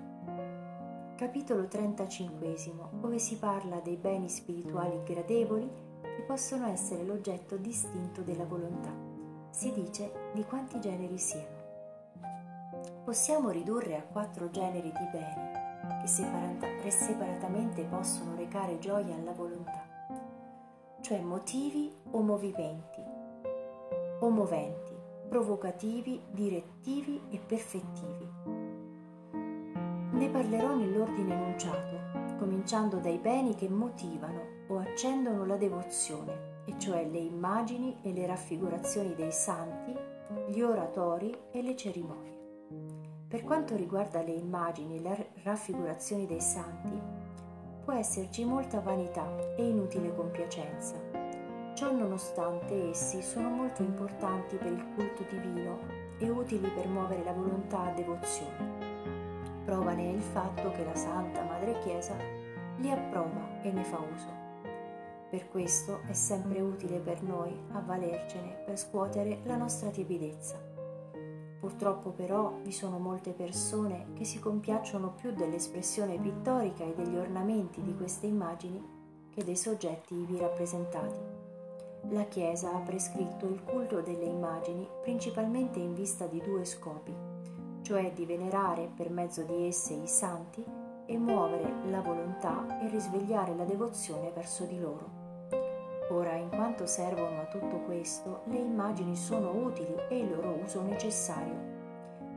Capitolo 1.19 1.67
35, 1.67 2.55
dove 3.01 3.19
si 3.19 3.35
parla 3.35 3.81
dei 3.81 3.97
beni 3.97 4.29
spirituali 4.29 5.03
gradevoli 5.03 5.69
che 5.99 6.23
possono 6.25 6.65
essere 6.67 7.03
l'oggetto 7.03 7.57
distinto 7.57 8.21
della 8.21 8.45
volontà. 8.45 8.89
Si 9.49 9.69
dice 9.73 10.31
di 10.33 10.45
quanti 10.45 10.79
generi 10.79 11.17
siano. 11.17 11.57
Possiamo 13.03 13.49
ridurre 13.49 13.97
a 13.97 14.03
quattro 14.03 14.49
generi 14.49 14.93
di 14.93 15.07
beni 15.11 15.99
che 15.99 16.07
separata- 16.07 16.89
separatamente 16.89 17.83
possono 17.83 18.37
recare 18.37 18.79
gioia 18.79 19.15
alla 19.15 19.33
volontà, 19.33 19.83
cioè 21.01 21.19
motivi 21.19 21.93
o 22.11 22.21
movimenti, 22.21 23.03
o 24.21 24.29
moventi, 24.29 24.95
provocativi, 25.27 26.21
direttivi 26.31 27.23
e 27.29 27.39
perfettivi 27.39 28.48
ne 30.19 30.27
parlerò 30.27 30.75
nell'ordine 30.75 31.33
enunciato, 31.33 32.35
cominciando 32.37 32.97
dai 32.97 33.17
beni 33.19 33.55
che 33.55 33.69
motivano 33.69 34.65
o 34.67 34.77
accendono 34.77 35.45
la 35.45 35.55
devozione, 35.55 36.57
e 36.65 36.77
cioè 36.77 37.07
le 37.07 37.19
immagini 37.19 37.99
e 38.01 38.11
le 38.11 38.25
raffigurazioni 38.25 39.15
dei 39.15 39.31
santi, 39.31 39.95
gli 40.49 40.59
oratori 40.59 41.33
e 41.51 41.61
le 41.61 41.73
cerimonie. 41.77 42.37
Per 43.29 43.43
quanto 43.43 43.77
riguarda 43.77 44.21
le 44.21 44.33
immagini 44.33 44.97
e 44.97 44.99
le 44.99 45.29
raffigurazioni 45.43 46.25
dei 46.25 46.41
santi, 46.41 46.99
può 47.85 47.93
esserci 47.93 48.43
molta 48.43 48.81
vanità 48.81 49.25
e 49.55 49.69
inutile 49.69 50.13
compiacenza. 50.13 50.95
Ciò 51.73 51.93
nonostante 51.93 52.89
essi 52.89 53.21
sono 53.21 53.47
molto 53.47 53.83
importanti 53.83 54.57
per 54.57 54.73
il 54.73 54.85
culto 54.95 55.23
divino 55.29 55.79
e 56.17 56.29
utili 56.29 56.69
per 56.71 56.89
muovere 56.89 57.23
la 57.23 57.31
volontà 57.31 57.83
a 57.83 57.93
devozione. 57.93 58.88
Prova 59.69 59.93
ne 59.93 60.09
è 60.09 60.13
il 60.15 60.21
fatto 60.21 60.71
che 60.71 60.83
la 60.83 60.95
Santa 60.95 61.43
Madre 61.43 61.77
Chiesa 61.83 62.15
li 62.77 62.89
approva 62.89 63.61
e 63.61 63.71
ne 63.71 63.83
fa 63.83 63.99
uso. 63.99 64.27
Per 65.29 65.47
questo 65.47 65.99
è 66.07 66.13
sempre 66.13 66.59
utile 66.59 66.97
per 66.97 67.21
noi 67.21 67.55
avvalercene 67.73 68.63
per 68.65 68.79
scuotere 68.79 69.41
la 69.43 69.57
nostra 69.57 69.91
tiepidezza. 69.91 70.59
Purtroppo 71.59 72.09
però 72.09 72.57
vi 72.63 72.71
sono 72.71 72.97
molte 72.97 73.33
persone 73.33 74.07
che 74.15 74.25
si 74.25 74.39
compiacciono 74.39 75.11
più 75.11 75.35
dell'espressione 75.35 76.17
pittorica 76.17 76.83
e 76.83 76.95
degli 76.95 77.15
ornamenti 77.15 77.83
di 77.83 77.95
queste 77.95 78.25
immagini 78.25 78.83
che 79.29 79.43
dei 79.43 79.55
soggetti 79.55 80.15
ivi 80.15 80.39
rappresentati. 80.39 81.19
La 82.09 82.23
Chiesa 82.23 82.73
ha 82.73 82.79
prescritto 82.79 83.45
il 83.45 83.61
culto 83.63 84.01
delle 84.01 84.25
immagini 84.25 84.89
principalmente 85.03 85.77
in 85.77 85.93
vista 85.93 86.25
di 86.25 86.41
due 86.41 86.65
scopi, 86.65 87.28
cioè 87.81 88.11
di 88.13 88.25
venerare 88.25 88.89
per 88.95 89.09
mezzo 89.09 89.43
di 89.43 89.67
esse 89.67 89.93
i 89.93 90.07
santi 90.07 90.63
e 91.05 91.17
muovere 91.17 91.89
la 91.89 92.01
volontà 92.01 92.79
e 92.81 92.87
risvegliare 92.89 93.55
la 93.55 93.63
devozione 93.63 94.31
verso 94.31 94.65
di 94.65 94.79
loro. 94.79 95.19
Ora, 96.11 96.35
in 96.35 96.49
quanto 96.49 96.85
servono 96.85 97.41
a 97.41 97.45
tutto 97.45 97.77
questo, 97.85 98.41
le 98.45 98.57
immagini 98.57 99.15
sono 99.15 99.51
utili 99.51 99.95
e 100.09 100.19
il 100.19 100.29
loro 100.29 100.59
uso 100.63 100.81
necessario. 100.81 101.77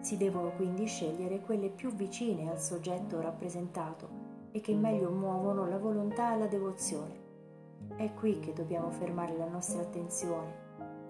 Si 0.00 0.16
devono 0.16 0.52
quindi 0.52 0.86
scegliere 0.86 1.40
quelle 1.40 1.68
più 1.70 1.90
vicine 1.94 2.50
al 2.50 2.60
soggetto 2.60 3.20
rappresentato 3.20 4.08
e 4.52 4.60
che 4.60 4.74
meglio 4.74 5.10
muovono 5.10 5.66
la 5.66 5.78
volontà 5.78 6.34
e 6.34 6.38
la 6.38 6.46
devozione. 6.46 7.20
È 7.96 8.12
qui 8.14 8.40
che 8.40 8.52
dobbiamo 8.52 8.90
fermare 8.90 9.36
la 9.36 9.48
nostra 9.48 9.80
attenzione, 9.80 10.61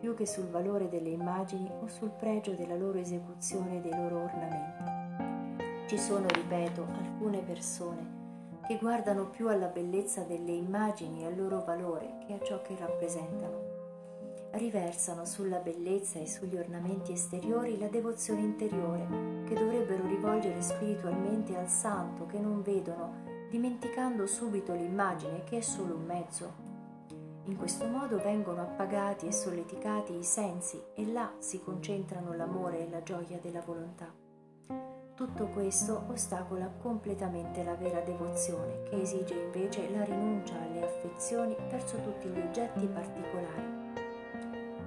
più 0.02 0.16
che 0.16 0.26
sul 0.26 0.48
valore 0.48 0.88
delle 0.88 1.10
immagini 1.10 1.70
o 1.80 1.86
sul 1.86 2.10
pregio 2.10 2.54
della 2.54 2.74
loro 2.74 2.98
esecuzione 2.98 3.76
e 3.76 3.80
dei 3.82 3.94
loro 3.94 4.24
ornamenti. 4.24 5.86
Ci 5.86 5.96
sono, 5.96 6.26
ripeto, 6.26 6.84
alcune 6.98 7.38
persone 7.38 8.20
che 8.66 8.78
guardano 8.78 9.30
più 9.30 9.48
alla 9.48 9.68
bellezza 9.68 10.24
delle 10.24 10.50
immagini 10.50 11.22
e 11.22 11.26
al 11.26 11.36
loro 11.36 11.62
valore 11.64 12.18
che 12.26 12.32
a 12.32 12.40
ciò 12.42 12.60
che 12.62 12.74
rappresentano. 12.76 14.50
Riversano 14.50 15.24
sulla 15.24 15.58
bellezza 15.58 16.18
e 16.18 16.26
sugli 16.26 16.56
ornamenti 16.56 17.12
esteriori 17.12 17.78
la 17.78 17.86
devozione 17.86 18.40
interiore 18.40 19.44
che 19.46 19.54
dovrebbero 19.54 20.04
rivolgere 20.08 20.60
spiritualmente 20.62 21.56
al 21.56 21.68
santo 21.68 22.26
che 22.26 22.40
non 22.40 22.60
vedono, 22.60 23.46
dimenticando 23.50 24.26
subito 24.26 24.74
l'immagine 24.74 25.44
che 25.44 25.58
è 25.58 25.60
solo 25.60 25.94
un 25.94 26.04
mezzo. 26.06 26.71
In 27.46 27.56
questo 27.56 27.88
modo 27.88 28.18
vengono 28.18 28.60
appagati 28.60 29.26
e 29.26 29.32
solleticati 29.32 30.16
i 30.16 30.22
sensi 30.22 30.80
e 30.94 31.10
là 31.10 31.32
si 31.38 31.60
concentrano 31.60 32.32
l'amore 32.34 32.86
e 32.86 32.88
la 32.88 33.02
gioia 33.02 33.38
della 33.40 33.60
volontà. 33.60 34.14
Tutto 35.14 35.46
questo 35.48 36.04
ostacola 36.08 36.72
completamente 36.80 37.64
la 37.64 37.74
vera 37.74 37.98
devozione, 38.00 38.84
che 38.84 39.02
esige 39.02 39.34
invece 39.34 39.90
la 39.90 40.04
rinuncia 40.04 40.54
alle 40.54 40.84
affezioni 40.84 41.56
verso 41.68 41.96
tutti 41.96 42.28
gli 42.28 42.38
oggetti 42.38 42.86
particolari. 42.86 43.80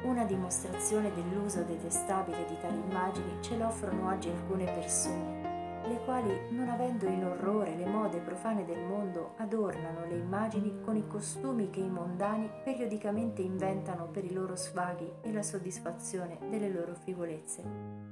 Una 0.04 0.24
dimostrazione 0.24 1.12
dell'uso 1.14 1.62
detestabile 1.64 2.46
di 2.46 2.58
tali 2.62 2.80
immagini 2.80 3.38
ce 3.42 3.58
l'offrono 3.58 4.08
oggi 4.08 4.30
alcune 4.30 4.66
persone, 4.66 5.45
le 5.88 6.04
quali, 6.04 6.32
non 6.50 6.70
avendo 6.70 7.08
in 7.08 7.24
orrore 7.24 7.76
le 7.76 7.86
mode 7.86 8.20
profane 8.20 8.66
del 8.66 8.84
mondo, 8.84 9.34
adornano 9.38 10.06
le 10.06 10.18
immagini 10.18 10.82
con 10.82 10.96
i 10.96 11.08
costumi 11.08 11.70
che 11.70 11.80
i 11.80 11.90
mondani 11.90 12.50
periodicamente 12.64 13.42
inventano 13.42 14.08
per 14.08 14.24
i 14.24 14.34
loro 14.34 14.56
svaghi 14.56 15.12
e 15.22 15.32
la 15.32 15.44
soddisfazione 15.44 16.38
delle 16.50 16.70
loro 16.70 16.94
frivolezze 16.94 18.06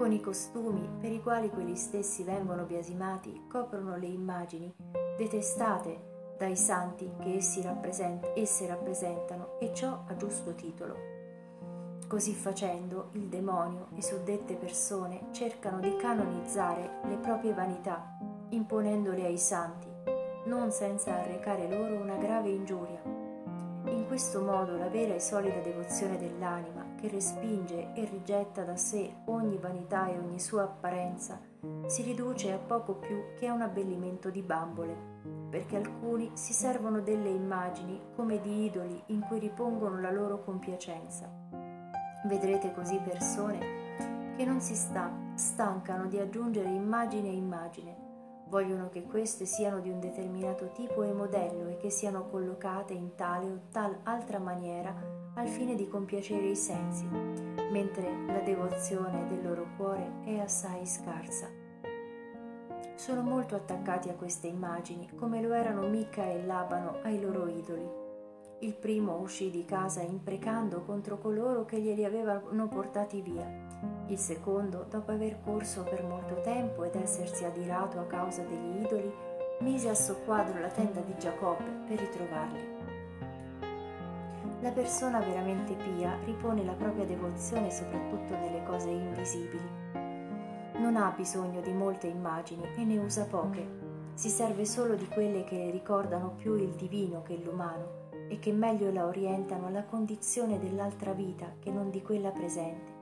con 0.00 0.12
i 0.12 0.20
costumi 0.22 0.88
per 0.98 1.12
i 1.12 1.20
quali 1.20 1.50
quelli 1.50 1.76
stessi 1.76 2.22
vengono 2.22 2.64
biasimati, 2.64 3.44
coprono 3.46 3.98
le 3.98 4.06
immagini 4.06 4.74
detestate 5.18 6.34
dai 6.38 6.56
santi 6.56 7.12
che 7.20 7.34
essi 7.34 7.60
rappresent- 7.60 8.32
esse 8.34 8.66
rappresentano 8.66 9.58
e 9.60 9.74
ciò 9.74 10.04
a 10.06 10.16
giusto 10.16 10.54
titolo. 10.54 11.19
Così 12.10 12.34
facendo, 12.34 13.10
il 13.12 13.28
demonio 13.28 13.86
e 13.94 14.02
suddette 14.02 14.56
persone 14.56 15.28
cercano 15.30 15.78
di 15.78 15.94
canonizzare 15.94 17.02
le 17.04 17.14
proprie 17.14 17.52
vanità, 17.52 18.18
imponendole 18.48 19.24
ai 19.24 19.38
santi, 19.38 19.86
non 20.46 20.72
senza 20.72 21.14
arrecare 21.14 21.70
loro 21.70 21.94
una 21.94 22.16
grave 22.16 22.48
ingiuria 22.48 23.20
in 23.92 24.06
questo 24.06 24.42
modo 24.42 24.76
la 24.76 24.88
vera 24.88 25.14
e 25.14 25.20
solida 25.20 25.60
devozione 25.60 26.18
dell'anima, 26.18 26.94
che 26.96 27.08
respinge 27.08 27.92
e 27.94 28.04
rigetta 28.04 28.62
da 28.62 28.76
sé 28.76 29.14
ogni 29.26 29.56
vanità 29.56 30.08
e 30.08 30.18
ogni 30.18 30.38
sua 30.38 30.64
apparenza, 30.64 31.40
si 31.86 32.02
riduce 32.02 32.52
a 32.52 32.58
poco 32.58 32.94
più 32.94 33.34
che 33.38 33.46
a 33.46 33.52
un 33.52 33.62
abbellimento 33.62 34.30
di 34.30 34.42
bambole, 34.42 34.96
perché 35.48 35.76
alcuni 35.76 36.30
si 36.34 36.52
servono 36.52 37.00
delle 37.00 37.30
immagini 37.30 38.00
come 38.14 38.40
di 38.40 38.64
idoli 38.64 39.00
in 39.06 39.20
cui 39.20 39.38
ripongono 39.38 40.00
la 40.00 40.10
loro 40.10 40.42
compiacenza. 40.42 41.39
Vedrete 42.24 42.72
così 42.72 42.98
persone 42.98 44.34
che 44.36 44.44
non 44.44 44.60
si 44.60 44.74
sta, 44.74 45.10
stancano 45.34 46.06
di 46.06 46.18
aggiungere 46.18 46.68
immagine 46.68 47.28
e 47.28 47.34
immagine, 47.34 48.08
Vogliono 48.50 48.88
che 48.88 49.04
queste 49.04 49.44
siano 49.44 49.78
di 49.78 49.90
un 49.90 50.00
determinato 50.00 50.72
tipo 50.72 51.04
e 51.04 51.12
modello 51.12 51.68
e 51.68 51.76
che 51.76 51.88
siano 51.88 52.26
collocate 52.26 52.92
in 52.92 53.14
tale 53.14 53.46
o 53.46 53.60
tal 53.70 53.96
altra 54.02 54.40
maniera 54.40 54.92
al 55.34 55.46
fine 55.46 55.76
di 55.76 55.86
compiacere 55.86 56.48
i 56.48 56.56
sensi, 56.56 57.06
mentre 57.70 58.10
la 58.26 58.40
devozione 58.40 59.28
del 59.28 59.44
loro 59.44 59.68
cuore 59.76 60.24
è 60.24 60.40
assai 60.40 60.84
scarsa. 60.84 61.46
Sono 62.96 63.22
molto 63.22 63.54
attaccati 63.54 64.08
a 64.08 64.14
queste 64.14 64.48
immagini, 64.48 65.08
come 65.14 65.40
lo 65.40 65.52
erano 65.52 65.86
Mica 65.86 66.24
e 66.24 66.44
Labano 66.44 66.98
ai 67.04 67.20
loro 67.20 67.46
idoli. 67.46 67.99
Il 68.62 68.74
primo 68.74 69.18
uscì 69.18 69.50
di 69.50 69.64
casa 69.64 70.02
imprecando 70.02 70.82
contro 70.82 71.18
coloro 71.18 71.64
che 71.64 71.80
glieli 71.80 72.04
avevano 72.04 72.68
portati 72.68 73.22
via 73.22 73.70
il 74.10 74.18
secondo, 74.18 74.86
dopo 74.90 75.12
aver 75.12 75.40
corso 75.40 75.84
per 75.84 76.02
molto 76.02 76.40
tempo 76.40 76.82
ed 76.82 76.96
essersi 76.96 77.44
adirato 77.44 78.00
a 78.00 78.06
causa 78.06 78.42
degli 78.42 78.82
idoli, 78.84 79.10
mise 79.60 79.88
a 79.88 79.94
soqquadro 79.94 80.58
la 80.58 80.68
tenda 80.68 81.00
di 81.00 81.14
Giacobbe 81.16 81.84
per 81.86 81.98
ritrovarli. 82.00 82.78
La 84.62 84.70
persona 84.72 85.20
veramente 85.20 85.74
pia 85.74 86.18
ripone 86.24 86.64
la 86.64 86.72
propria 86.72 87.04
devozione 87.04 87.70
soprattutto 87.70 88.36
nelle 88.36 88.64
cose 88.64 88.90
invisibili. 88.90 89.68
Non 90.74 90.96
ha 90.96 91.14
bisogno 91.16 91.60
di 91.60 91.72
molte 91.72 92.08
immagini 92.08 92.64
e 92.76 92.84
ne 92.84 92.98
usa 92.98 93.24
poche. 93.24 93.78
Si 94.14 94.28
serve 94.28 94.66
solo 94.66 94.96
di 94.96 95.06
quelle 95.06 95.44
che 95.44 95.70
ricordano 95.70 96.34
più 96.36 96.56
il 96.56 96.74
divino 96.74 97.22
che 97.22 97.36
l'umano 97.36 97.99
e 98.30 98.38
che 98.38 98.52
meglio 98.52 98.90
la 98.90 99.04
orientano 99.04 99.66
alla 99.66 99.84
condizione 99.84 100.58
dell'altra 100.58 101.12
vita 101.12 101.52
che 101.58 101.70
non 101.70 101.90
di 101.90 102.00
quella 102.00 102.30
presente 102.30 102.98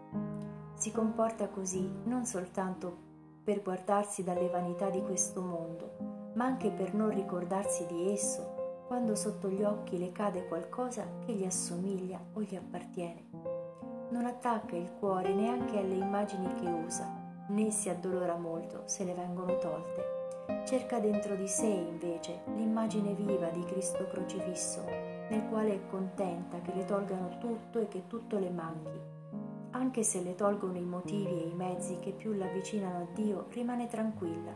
si 0.78 0.92
comporta 0.92 1.48
così 1.48 1.90
non 2.04 2.24
soltanto 2.24 3.06
per 3.42 3.62
guardarsi 3.62 4.22
dalle 4.22 4.48
vanità 4.48 4.88
di 4.90 5.02
questo 5.02 5.40
mondo, 5.40 6.30
ma 6.34 6.44
anche 6.44 6.70
per 6.70 6.94
non 6.94 7.10
ricordarsi 7.10 7.84
di 7.86 8.12
esso 8.12 8.84
quando 8.86 9.16
sotto 9.16 9.48
gli 9.48 9.64
occhi 9.64 9.98
le 9.98 10.12
cade 10.12 10.46
qualcosa 10.46 11.04
che 11.26 11.32
gli 11.32 11.44
assomiglia 11.44 12.20
o 12.32 12.42
gli 12.42 12.54
appartiene. 12.54 13.26
Non 14.10 14.24
attacca 14.24 14.76
il 14.76 14.92
cuore 15.00 15.34
neanche 15.34 15.78
alle 15.78 15.96
immagini 15.96 16.46
che 16.54 16.68
usa, 16.68 17.44
né 17.48 17.70
si 17.70 17.88
addolora 17.88 18.36
molto 18.36 18.82
se 18.84 19.02
le 19.02 19.14
vengono 19.14 19.58
tolte. 19.58 20.64
Cerca 20.64 21.00
dentro 21.00 21.34
di 21.34 21.48
sé 21.48 21.66
invece 21.66 22.42
l'immagine 22.54 23.14
viva 23.14 23.48
di 23.48 23.64
Cristo 23.64 24.06
crocifisso, 24.06 24.84
nel 25.28 25.48
quale 25.48 25.74
è 25.74 25.86
contenta 25.88 26.60
che 26.60 26.72
le 26.74 26.84
tolgano 26.84 27.38
tutto 27.38 27.80
e 27.80 27.88
che 27.88 28.06
tutto 28.06 28.38
le 28.38 28.50
manchi 28.50 29.16
anche 29.70 30.02
se 30.02 30.22
le 30.22 30.34
tolgono 30.34 30.78
i 30.78 30.84
motivi 30.84 31.40
e 31.40 31.48
i 31.48 31.54
mezzi 31.54 31.98
che 32.00 32.12
più 32.12 32.32
l'avvicinano 32.32 33.02
a 33.02 33.06
Dio, 33.12 33.46
rimane 33.50 33.86
tranquilla. 33.86 34.54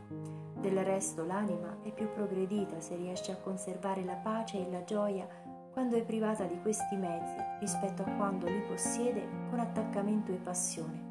Del 0.59 0.83
resto 0.85 1.25
l'anima 1.25 1.79
è 1.83 1.93
più 1.93 2.11
progredita 2.13 2.81
se 2.81 2.97
riesce 2.97 3.33
a 3.33 3.37
conservare 3.37 4.05
la 4.05 4.15
pace 4.15 4.59
e 4.59 4.71
la 4.71 4.85
gioia 4.85 5.27
quando 5.73 5.97
è 5.97 6.05
privata 6.05 6.45
di 6.45 6.61
questi 6.61 6.97
mezzi 6.97 7.37
rispetto 7.61 8.03
a 8.03 8.11
quando 8.17 8.47
li 8.47 8.63
possiede 8.63 9.27
con 9.51 9.59
attaccamento 9.59 10.33
e 10.33 10.37
passione. 10.37 11.11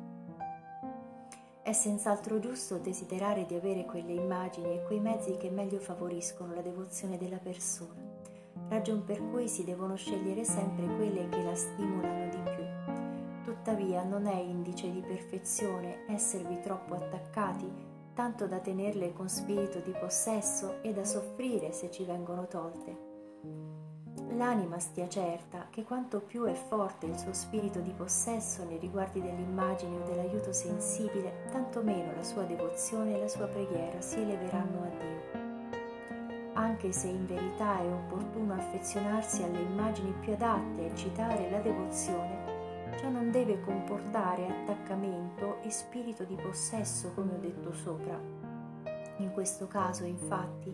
È 1.61 1.71
senz'altro 1.73 2.39
giusto 2.39 2.77
desiderare 2.77 3.45
di 3.45 3.55
avere 3.55 3.85
quelle 3.85 4.13
immagini 4.13 4.73
e 4.73 4.83
quei 4.83 4.99
mezzi 4.99 5.37
che 5.37 5.49
meglio 5.49 5.79
favoriscono 5.79 6.53
la 6.53 6.61
devozione 6.61 7.17
della 7.17 7.37
persona, 7.37 8.10
ragion 8.71 9.03
per 9.03 9.21
cui 9.29 9.49
si 9.49 9.65
devono 9.65 9.95
scegliere 9.95 10.45
sempre 10.45 10.85
quelle 10.95 11.27
che 11.27 11.43
la 11.43 11.55
stimolano 11.55 12.29
di 12.29 12.41
più 12.43 12.61
Tuttavia 13.43 14.03
non 14.03 14.27
è 14.27 14.35
indice 14.35 14.89
di 14.91 15.01
perfezione 15.01 16.05
esservi 16.07 16.61
troppo 16.61 16.95
attaccati, 16.95 17.69
tanto 18.13 18.47
da 18.47 18.59
tenerle 18.59 19.13
con 19.13 19.29
spirito 19.29 19.79
di 19.79 19.91
possesso 19.91 20.81
e 20.81 20.93
da 20.93 21.03
soffrire 21.03 21.71
se 21.71 21.91
ci 21.91 22.03
vengono 22.03 22.47
tolte. 22.47 23.09
L'anima 24.35 24.79
stia 24.79 25.09
certa 25.09 25.67
che 25.69 25.83
quanto 25.83 26.21
più 26.21 26.45
è 26.45 26.53
forte 26.53 27.07
il 27.07 27.17
suo 27.17 27.33
spirito 27.33 27.81
di 27.81 27.91
possesso 27.91 28.63
nei 28.63 28.79
riguardi 28.79 29.21
dell'immagine 29.21 29.97
o 29.97 30.05
dell'aiuto 30.05 30.53
sensibile, 30.53 31.47
tanto 31.51 31.83
meno 31.83 32.15
la 32.15 32.23
sua 32.23 32.43
devozione 32.43 33.17
e 33.17 33.19
la 33.19 33.27
sua 33.27 33.47
preghiera 33.47 33.99
si 34.01 34.21
eleveranno 34.21 34.81
a 34.81 34.87
Dio. 34.87 35.40
Anche 36.61 36.91
se 36.91 37.07
in 37.07 37.25
verità 37.25 37.79
è 37.79 37.91
opportuno 37.91 38.53
affezionarsi 38.53 39.43
alle 39.43 39.61
immagini 39.61 40.13
più 40.19 40.33
adatte 40.33 40.81
a 40.81 40.85
eccitare 40.85 41.49
la 41.49 41.59
devozione, 41.59 42.95
ciò 42.97 43.09
non 43.09 43.31
deve 43.31 43.61
comportare 43.61 44.47
attaccamento 44.47 45.61
e 45.63 45.71
spirito 45.71 46.23
di 46.23 46.35
possesso, 46.35 47.11
come 47.15 47.33
ho 47.33 47.39
detto 47.39 47.73
sopra. 47.73 48.19
In 49.17 49.31
questo 49.33 49.67
caso, 49.67 50.03
infatti, 50.03 50.71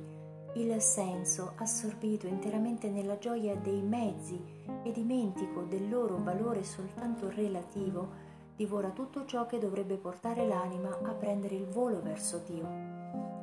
il 0.55 0.81
senso, 0.81 1.53
assorbito 1.55 2.27
interamente 2.27 2.89
nella 2.89 3.17
gioia 3.17 3.55
dei 3.55 3.81
mezzi 3.81 4.41
e 4.83 4.91
dimentico 4.91 5.61
del 5.63 5.87
loro 5.87 6.17
valore 6.17 6.63
soltanto 6.63 7.29
relativo, 7.29 8.25
divora 8.55 8.89
tutto 8.89 9.25
ciò 9.25 9.45
che 9.45 9.59
dovrebbe 9.59 9.95
portare 9.97 10.47
l'anima 10.47 10.97
a 11.03 11.13
prendere 11.13 11.55
il 11.55 11.67
volo 11.67 12.01
verso 12.01 12.41
Dio. 12.45 12.86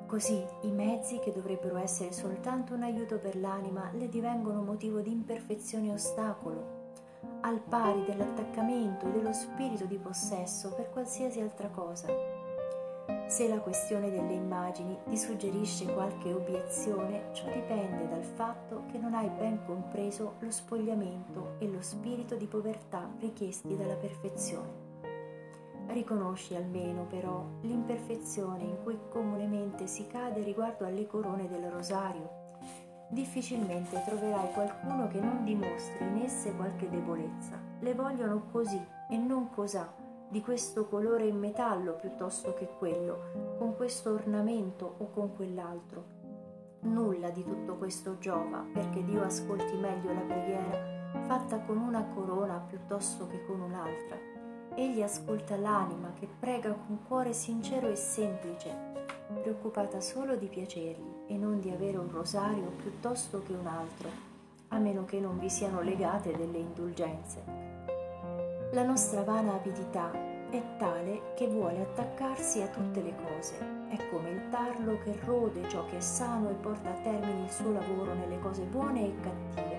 Così 0.06 0.44
i 0.62 0.70
mezzi 0.70 1.18
che 1.18 1.32
dovrebbero 1.32 1.76
essere 1.76 2.12
soltanto 2.12 2.74
un 2.74 2.82
aiuto 2.82 3.18
per 3.18 3.36
l'anima 3.36 3.90
le 3.94 4.08
divengono 4.08 4.62
motivo 4.62 5.00
di 5.00 5.10
imperfezione 5.10 5.88
e 5.88 5.92
ostacolo, 5.92 6.92
al 7.40 7.60
pari 7.60 8.04
dell'attaccamento 8.04 9.08
e 9.08 9.12
dello 9.12 9.32
spirito 9.32 9.86
di 9.86 9.96
possesso 9.96 10.72
per 10.74 10.90
qualsiasi 10.90 11.40
altra 11.40 11.68
cosa. 11.68 12.06
Se 13.26 13.48
la 13.48 13.58
questione 13.58 14.10
delle 14.10 14.34
immagini 14.34 14.96
ti 15.08 15.16
suggerisce 15.16 15.92
qualche 15.92 16.32
obiezione, 16.32 17.30
ciò 17.32 17.46
dipende 17.50 18.08
dal 18.08 18.22
fatto 18.22 18.84
che 18.92 18.98
non 18.98 19.14
hai 19.14 19.28
ben 19.28 19.64
compreso 19.64 20.34
lo 20.38 20.50
spogliamento 20.50 21.56
e 21.58 21.66
lo 21.66 21.80
spirito 21.80 22.36
di 22.36 22.46
povertà 22.46 23.10
richiesti 23.18 23.76
dalla 23.76 23.96
perfezione. 23.96 24.83
Riconosci 25.86 26.54
almeno 26.54 27.04
però 27.04 27.44
l'imperfezione 27.60 28.64
in 28.64 28.82
cui 28.82 28.98
comunemente 29.10 29.86
si 29.86 30.06
cade 30.06 30.42
riguardo 30.42 30.86
alle 30.86 31.06
corone 31.06 31.48
del 31.48 31.70
rosario. 31.70 32.42
Difficilmente 33.10 34.02
troverai 34.04 34.50
qualcuno 34.52 35.08
che 35.08 35.20
non 35.20 35.44
dimostri 35.44 36.06
in 36.06 36.22
esse 36.22 36.54
qualche 36.56 36.88
debolezza. 36.88 37.60
Le 37.80 37.94
vogliono 37.94 38.48
così 38.50 38.82
e 39.08 39.16
non 39.16 39.50
cosà, 39.50 39.92
di 40.28 40.40
questo 40.40 40.88
colore 40.88 41.26
in 41.26 41.38
metallo 41.38 41.94
piuttosto 41.94 42.54
che 42.54 42.66
quello, 42.78 43.56
con 43.58 43.76
questo 43.76 44.14
ornamento 44.14 44.96
o 44.98 45.10
con 45.10 45.36
quell'altro. 45.36 46.22
Nulla 46.80 47.30
di 47.30 47.44
tutto 47.44 47.76
questo 47.76 48.18
giova 48.18 48.64
perché 48.72 49.04
Dio 49.04 49.22
ascolti 49.22 49.76
meglio 49.76 50.12
la 50.12 50.20
preghiera 50.20 50.92
fatta 51.26 51.60
con 51.60 51.76
una 51.76 52.04
corona 52.06 52.58
piuttosto 52.58 53.26
che 53.28 53.44
con 53.46 53.60
un'altra 53.60 54.33
Egli 54.76 55.02
ascolta 55.02 55.56
l'anima 55.56 56.12
che 56.18 56.26
prega 56.26 56.72
con 56.72 56.98
cuore 57.06 57.32
sincero 57.32 57.88
e 57.88 57.94
semplice, 57.94 58.74
preoccupata 59.40 60.00
solo 60.00 60.34
di 60.34 60.48
piacergli 60.48 61.26
e 61.28 61.36
non 61.36 61.60
di 61.60 61.70
avere 61.70 61.96
un 61.96 62.10
rosario 62.10 62.72
piuttosto 62.82 63.40
che 63.44 63.52
un 63.52 63.68
altro, 63.68 64.08
a 64.68 64.78
meno 64.78 65.04
che 65.04 65.20
non 65.20 65.38
vi 65.38 65.48
siano 65.48 65.80
legate 65.80 66.36
delle 66.36 66.58
indulgenze. 66.58 67.44
La 68.72 68.82
nostra 68.82 69.22
vana 69.22 69.54
avidità 69.54 70.10
è 70.50 70.60
tale 70.76 71.34
che 71.36 71.46
vuole 71.46 71.80
attaccarsi 71.80 72.60
a 72.60 72.66
tutte 72.66 73.00
le 73.00 73.14
cose. 73.14 73.56
È 73.90 74.08
come 74.10 74.30
il 74.30 74.48
tarlo 74.48 74.98
che 75.04 75.16
rode 75.24 75.68
ciò 75.68 75.86
che 75.86 75.98
è 75.98 76.00
sano 76.00 76.50
e 76.50 76.54
porta 76.54 76.90
a 76.90 77.00
termine 77.00 77.44
il 77.44 77.50
suo 77.50 77.70
lavoro 77.70 78.12
nelle 78.14 78.40
cose 78.40 78.62
buone 78.62 79.06
e 79.06 79.20
cattive 79.20 79.73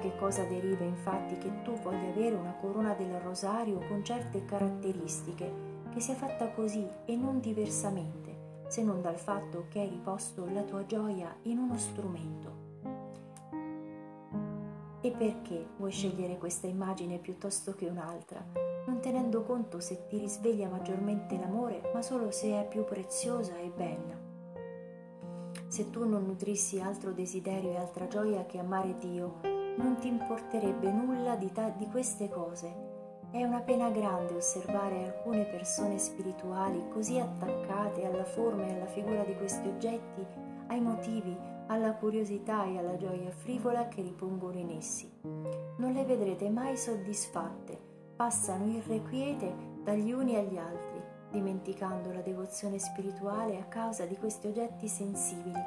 che 0.00 0.16
cosa 0.16 0.42
deriva 0.44 0.82
infatti 0.82 1.38
che 1.38 1.62
tu 1.62 1.74
voglia 1.74 2.08
avere 2.08 2.34
una 2.34 2.54
corona 2.60 2.94
del 2.94 3.20
rosario 3.20 3.78
con 3.86 4.02
certe 4.02 4.44
caratteristiche, 4.44 5.68
che 5.92 6.00
sia 6.00 6.14
fatta 6.14 6.50
così 6.50 6.84
e 7.04 7.14
non 7.14 7.38
diversamente, 7.38 8.64
se 8.66 8.82
non 8.82 9.00
dal 9.00 9.18
fatto 9.18 9.66
che 9.68 9.80
hai 9.80 9.88
riposto 9.88 10.48
la 10.50 10.62
tua 10.62 10.84
gioia 10.86 11.32
in 11.42 11.58
uno 11.58 11.78
strumento? 11.78 12.68
E 15.02 15.10
perché 15.12 15.68
vuoi 15.76 15.90
scegliere 15.90 16.36
questa 16.38 16.66
immagine 16.66 17.18
piuttosto 17.18 17.74
che 17.74 17.86
un'altra, 17.86 18.44
non 18.86 19.00
tenendo 19.00 19.42
conto 19.42 19.80
se 19.80 20.06
ti 20.08 20.18
risveglia 20.18 20.68
maggiormente 20.68 21.38
l'amore, 21.38 21.90
ma 21.94 22.02
solo 22.02 22.30
se 22.30 22.60
è 22.60 22.66
più 22.66 22.84
preziosa 22.84 23.56
e 23.58 23.70
bella? 23.74 24.28
Se 25.68 25.88
tu 25.90 26.08
non 26.08 26.24
nutrissi 26.24 26.80
altro 26.80 27.12
desiderio 27.12 27.70
e 27.70 27.76
altra 27.76 28.08
gioia 28.08 28.44
che 28.44 28.58
amare 28.58 28.98
Dio, 28.98 29.59
non 29.76 29.96
ti 29.98 30.08
importerebbe 30.08 30.90
nulla 30.90 31.36
di, 31.36 31.50
ta- 31.52 31.72
di 31.76 31.86
queste 31.86 32.28
cose. 32.28 32.88
È 33.30 33.44
una 33.44 33.60
pena 33.60 33.90
grande 33.90 34.34
osservare 34.34 35.04
alcune 35.04 35.44
persone 35.44 35.98
spirituali 35.98 36.88
così 36.88 37.18
attaccate 37.18 38.04
alla 38.04 38.24
forma 38.24 38.66
e 38.66 38.74
alla 38.74 38.86
figura 38.86 39.22
di 39.22 39.36
questi 39.36 39.68
oggetti, 39.68 40.26
ai 40.66 40.80
motivi, 40.80 41.36
alla 41.68 41.94
curiosità 41.94 42.64
e 42.64 42.78
alla 42.78 42.96
gioia 42.96 43.30
frivola 43.30 43.86
che 43.86 44.02
ripongono 44.02 44.58
in 44.58 44.70
essi. 44.70 45.08
Non 45.22 45.92
le 45.92 46.04
vedrete 46.04 46.50
mai 46.50 46.76
soddisfatte, 46.76 47.78
passano 48.16 48.66
irrequiete 48.66 49.54
dagli 49.84 50.10
uni 50.10 50.34
agli 50.34 50.56
altri, 50.56 51.00
dimenticando 51.30 52.12
la 52.12 52.22
devozione 52.22 52.80
spirituale 52.80 53.58
a 53.58 53.64
causa 53.64 54.04
di 54.06 54.16
questi 54.16 54.48
oggetti 54.48 54.88
sensibili. 54.88 55.60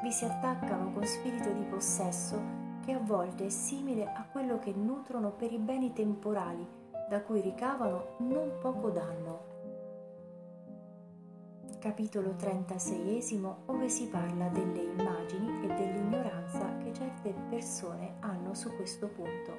Vi 0.00 0.12
si 0.12 0.24
attaccano 0.24 0.92
con 0.92 1.04
spirito 1.04 1.50
di 1.50 1.64
possesso 1.64 2.59
che 2.90 2.96
a 2.96 2.98
volte 2.98 3.46
è 3.46 3.48
simile 3.50 4.04
a 4.04 4.26
quello 4.32 4.58
che 4.58 4.72
nutrono 4.72 5.30
per 5.30 5.52
i 5.52 5.58
beni 5.58 5.92
temporali, 5.92 6.66
da 7.08 7.22
cui 7.22 7.40
ricavano 7.40 8.16
non 8.18 8.58
poco 8.60 8.90
danno. 8.90 9.48
Capitolo 11.78 12.34
36 12.34 13.44
ove 13.66 13.88
si 13.88 14.08
parla 14.08 14.48
delle 14.48 14.80
immagini 14.80 15.62
e 15.62 15.66
dell'ignoranza 15.68 16.78
che 16.78 16.92
certe 16.92 17.32
persone 17.48 18.16
hanno 18.18 18.54
su 18.54 18.74
questo 18.74 19.06
punto. 19.06 19.52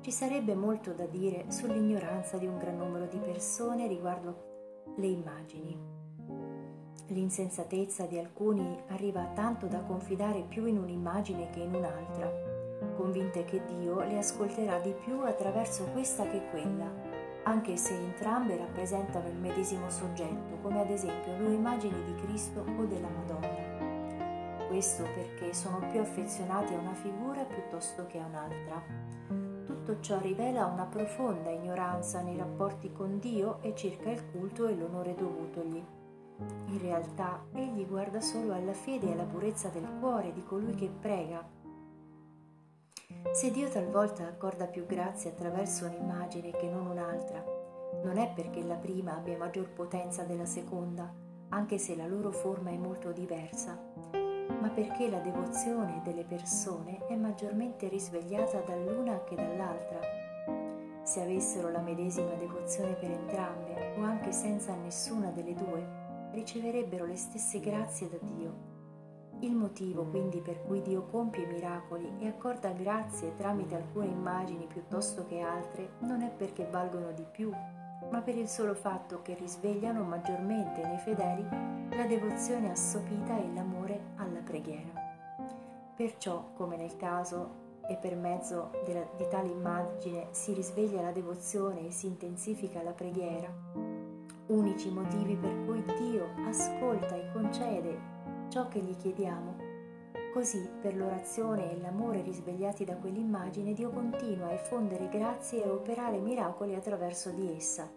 Ci 0.00 0.10
sarebbe 0.10 0.54
molto 0.54 0.94
da 0.94 1.04
dire 1.04 1.50
sull'ignoranza 1.50 2.38
di 2.38 2.46
un 2.46 2.56
gran 2.56 2.78
numero 2.78 3.04
di 3.04 3.18
persone 3.18 3.86
riguardo 3.86 4.84
le 4.96 5.06
immagini. 5.06 5.95
L'insensatezza 7.08 8.04
di 8.06 8.18
alcuni 8.18 8.82
arriva 8.88 9.30
tanto 9.32 9.66
da 9.66 9.78
confidare 9.78 10.42
più 10.42 10.66
in 10.66 10.78
un'immagine 10.78 11.50
che 11.50 11.60
in 11.60 11.72
un'altra, 11.72 12.28
convinte 12.96 13.44
che 13.44 13.62
Dio 13.64 14.00
le 14.00 14.18
ascolterà 14.18 14.80
di 14.80 14.92
più 14.92 15.20
attraverso 15.20 15.84
questa 15.92 16.26
che 16.26 16.42
quella, 16.50 16.90
anche 17.44 17.76
se 17.76 17.94
entrambe 17.94 18.56
rappresentano 18.56 19.28
il 19.28 19.36
medesimo 19.36 19.88
soggetto, 19.88 20.56
come 20.62 20.80
ad 20.80 20.90
esempio 20.90 21.36
due 21.36 21.52
immagini 21.54 22.02
di 22.02 22.14
Cristo 22.22 22.64
o 22.76 22.84
della 22.86 23.08
Madonna. 23.08 24.66
Questo 24.66 25.04
perché 25.14 25.54
sono 25.54 25.86
più 25.88 26.00
affezionati 26.00 26.74
a 26.74 26.78
una 26.78 26.94
figura 26.94 27.44
piuttosto 27.44 28.06
che 28.06 28.18
a 28.18 28.26
un'altra. 28.26 28.82
Tutto 29.64 30.00
ciò 30.00 30.18
rivela 30.18 30.66
una 30.66 30.86
profonda 30.86 31.50
ignoranza 31.50 32.20
nei 32.20 32.36
rapporti 32.36 32.90
con 32.90 33.20
Dio 33.20 33.62
e 33.62 33.76
circa 33.76 34.10
il 34.10 34.28
culto 34.32 34.66
e 34.66 34.74
l'onore 34.74 35.14
dovutogli. 35.14 35.84
In 36.38 36.78
realtà 36.80 37.46
egli 37.52 37.86
guarda 37.86 38.20
solo 38.20 38.52
alla 38.52 38.74
fede 38.74 39.08
e 39.08 39.12
alla 39.12 39.24
purezza 39.24 39.68
del 39.68 39.88
cuore 40.00 40.32
di 40.32 40.42
colui 40.44 40.74
che 40.74 40.88
prega. 40.88 41.42
Se 43.32 43.50
Dio 43.50 43.68
talvolta 43.68 44.26
accorda 44.26 44.66
più 44.66 44.84
grazie 44.86 45.30
attraverso 45.30 45.86
un'immagine 45.86 46.50
che 46.50 46.68
non 46.68 46.86
un'altra, 46.86 47.42
non 48.02 48.18
è 48.18 48.32
perché 48.34 48.62
la 48.62 48.74
prima 48.74 49.16
abbia 49.16 49.38
maggior 49.38 49.68
potenza 49.70 50.24
della 50.24 50.44
seconda, 50.44 51.10
anche 51.48 51.78
se 51.78 51.96
la 51.96 52.06
loro 52.06 52.30
forma 52.30 52.70
è 52.70 52.76
molto 52.76 53.12
diversa, 53.12 53.78
ma 54.60 54.68
perché 54.68 55.08
la 55.08 55.20
devozione 55.20 56.02
delle 56.04 56.24
persone 56.24 57.06
è 57.06 57.14
maggiormente 57.14 57.88
risvegliata 57.88 58.60
dall'una 58.60 59.24
che 59.24 59.36
dall'altra. 59.36 60.00
Se 61.02 61.22
avessero 61.22 61.70
la 61.70 61.80
medesima 61.80 62.32
devozione 62.34 62.94
per 62.94 63.10
entrambe, 63.10 63.94
o 63.96 64.02
anche 64.02 64.32
senza 64.32 64.74
nessuna 64.74 65.30
delle 65.30 65.54
due, 65.54 66.05
riceverebbero 66.36 67.06
le 67.06 67.16
stesse 67.16 67.60
grazie 67.60 68.10
da 68.10 68.18
Dio. 68.20 68.74
Il 69.40 69.54
motivo 69.54 70.04
quindi 70.04 70.40
per 70.40 70.62
cui 70.62 70.82
Dio 70.82 71.06
compie 71.06 71.46
miracoli 71.46 72.10
e 72.18 72.28
accorda 72.28 72.72
grazie 72.72 73.34
tramite 73.36 73.74
alcune 73.74 74.06
immagini 74.06 74.66
piuttosto 74.66 75.24
che 75.26 75.40
altre 75.40 75.92
non 76.00 76.20
è 76.20 76.30
perché 76.30 76.66
valgono 76.70 77.12
di 77.12 77.24
più, 77.30 77.50
ma 78.10 78.20
per 78.20 78.36
il 78.36 78.48
solo 78.48 78.74
fatto 78.74 79.22
che 79.22 79.34
risvegliano 79.34 80.02
maggiormente 80.04 80.86
nei 80.86 80.98
fedeli 80.98 81.42
la 81.96 82.06
devozione 82.06 82.70
assopita 82.70 83.38
e 83.38 83.52
l'amore 83.54 84.00
alla 84.16 84.40
preghiera. 84.40 85.04
Perciò, 85.96 86.50
come 86.54 86.76
nel 86.76 86.96
caso 86.96 87.64
e 87.88 87.96
per 87.96 88.14
mezzo 88.14 88.72
della, 88.84 89.06
di 89.16 89.26
tale 89.30 89.48
immagine 89.48 90.28
si 90.32 90.52
risveglia 90.52 91.00
la 91.00 91.12
devozione 91.12 91.86
e 91.86 91.90
si 91.90 92.06
intensifica 92.06 92.82
la 92.82 92.92
preghiera, 92.92 93.85
unici 94.48 94.90
motivi 94.90 95.36
per 95.36 95.64
cui 95.64 95.82
Dio 95.98 96.28
ascolta 96.46 97.14
e 97.14 97.30
concede 97.32 97.98
ciò 98.48 98.68
che 98.68 98.80
gli 98.80 98.96
chiediamo. 98.96 99.56
Così, 100.32 100.68
per 100.80 100.94
l'orazione 100.94 101.72
e 101.72 101.80
l'amore 101.80 102.20
risvegliati 102.20 102.84
da 102.84 102.96
quell'immagine, 102.96 103.72
Dio 103.72 103.90
continua 103.90 104.48
a 104.48 104.52
effondere 104.52 105.08
grazie 105.08 105.64
e 105.64 105.68
a 105.68 105.72
operare 105.72 106.18
miracoli 106.18 106.74
attraverso 106.74 107.30
di 107.30 107.54
essa. 107.56 107.90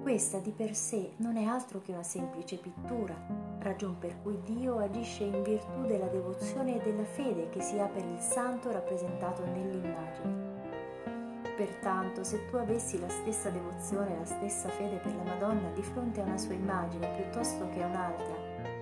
Questa 0.00 0.38
di 0.38 0.50
per 0.50 0.74
sé 0.74 1.12
non 1.18 1.36
è 1.36 1.44
altro 1.44 1.80
che 1.80 1.92
una 1.92 2.02
semplice 2.02 2.56
pittura, 2.56 3.14
ragion 3.58 3.98
per 3.98 4.20
cui 4.22 4.40
Dio 4.42 4.78
agisce 4.78 5.24
in 5.24 5.42
virtù 5.42 5.82
della 5.86 6.08
devozione 6.08 6.80
e 6.80 6.82
della 6.82 7.04
fede 7.04 7.50
che 7.50 7.60
si 7.60 7.78
ha 7.78 7.86
per 7.86 8.04
il 8.04 8.18
santo 8.18 8.72
rappresentato 8.72 9.44
nell'immagine. 9.44 10.51
Pertanto, 11.62 12.24
se 12.24 12.44
tu 12.46 12.56
avessi 12.56 12.98
la 12.98 13.08
stessa 13.08 13.48
devozione 13.48 14.12
e 14.12 14.18
la 14.18 14.24
stessa 14.24 14.68
fede 14.68 14.96
per 14.96 15.14
la 15.14 15.22
Madonna 15.22 15.70
di 15.70 15.82
fronte 15.82 16.20
a 16.20 16.24
una 16.24 16.36
sua 16.36 16.54
immagine 16.54 17.06
piuttosto 17.14 17.68
che 17.68 17.84
a 17.84 17.86
un'altra, 17.86 18.34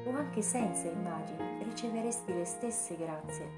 o 0.06 0.16
anche 0.16 0.40
senza 0.40 0.88
immagine, 0.88 1.62
riceveresti 1.62 2.32
le 2.32 2.46
stesse 2.46 2.96
grazie. 2.96 3.50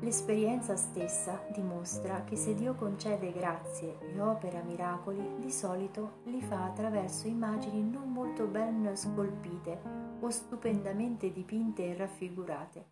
L'esperienza 0.00 0.76
stessa 0.76 1.40
dimostra 1.50 2.24
che 2.24 2.36
se 2.36 2.52
Dio 2.52 2.74
concede 2.74 3.32
grazie 3.32 3.96
e 4.00 4.20
opera 4.20 4.60
miracoli, 4.60 5.36
di 5.38 5.50
solito 5.50 6.16
li 6.24 6.42
fa 6.42 6.66
attraverso 6.66 7.26
immagini 7.26 7.82
non 7.88 8.12
molto 8.12 8.44
ben 8.44 8.90
scolpite 8.92 10.03
o 10.24 10.30
stupendamente 10.30 11.32
dipinte 11.32 11.84
e 11.84 11.96
raffigurate, 11.96 12.84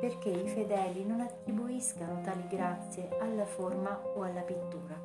perché 0.00 0.30
i 0.30 0.48
fedeli 0.48 1.04
non 1.04 1.20
attribuiscano 1.20 2.20
tali 2.22 2.46
grazie 2.48 3.08
alla 3.20 3.44
forma 3.44 4.00
o 4.16 4.22
alla 4.22 4.42
pittura. 4.42 5.00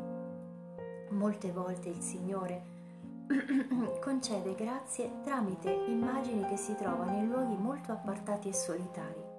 Molte 1.10 1.52
volte 1.52 1.90
il 1.90 2.02
Signore 2.02 2.74
concede 4.02 4.56
grazie 4.56 5.22
tramite 5.24 5.72
immagini 5.72 6.46
che 6.46 6.58
si 6.58 6.76
trovano 6.76 7.18
in 7.18 7.28
luoghi 7.28 7.56
molto 7.56 7.92
appartati 7.92 8.50
e 8.50 8.54
solitari 8.54 9.34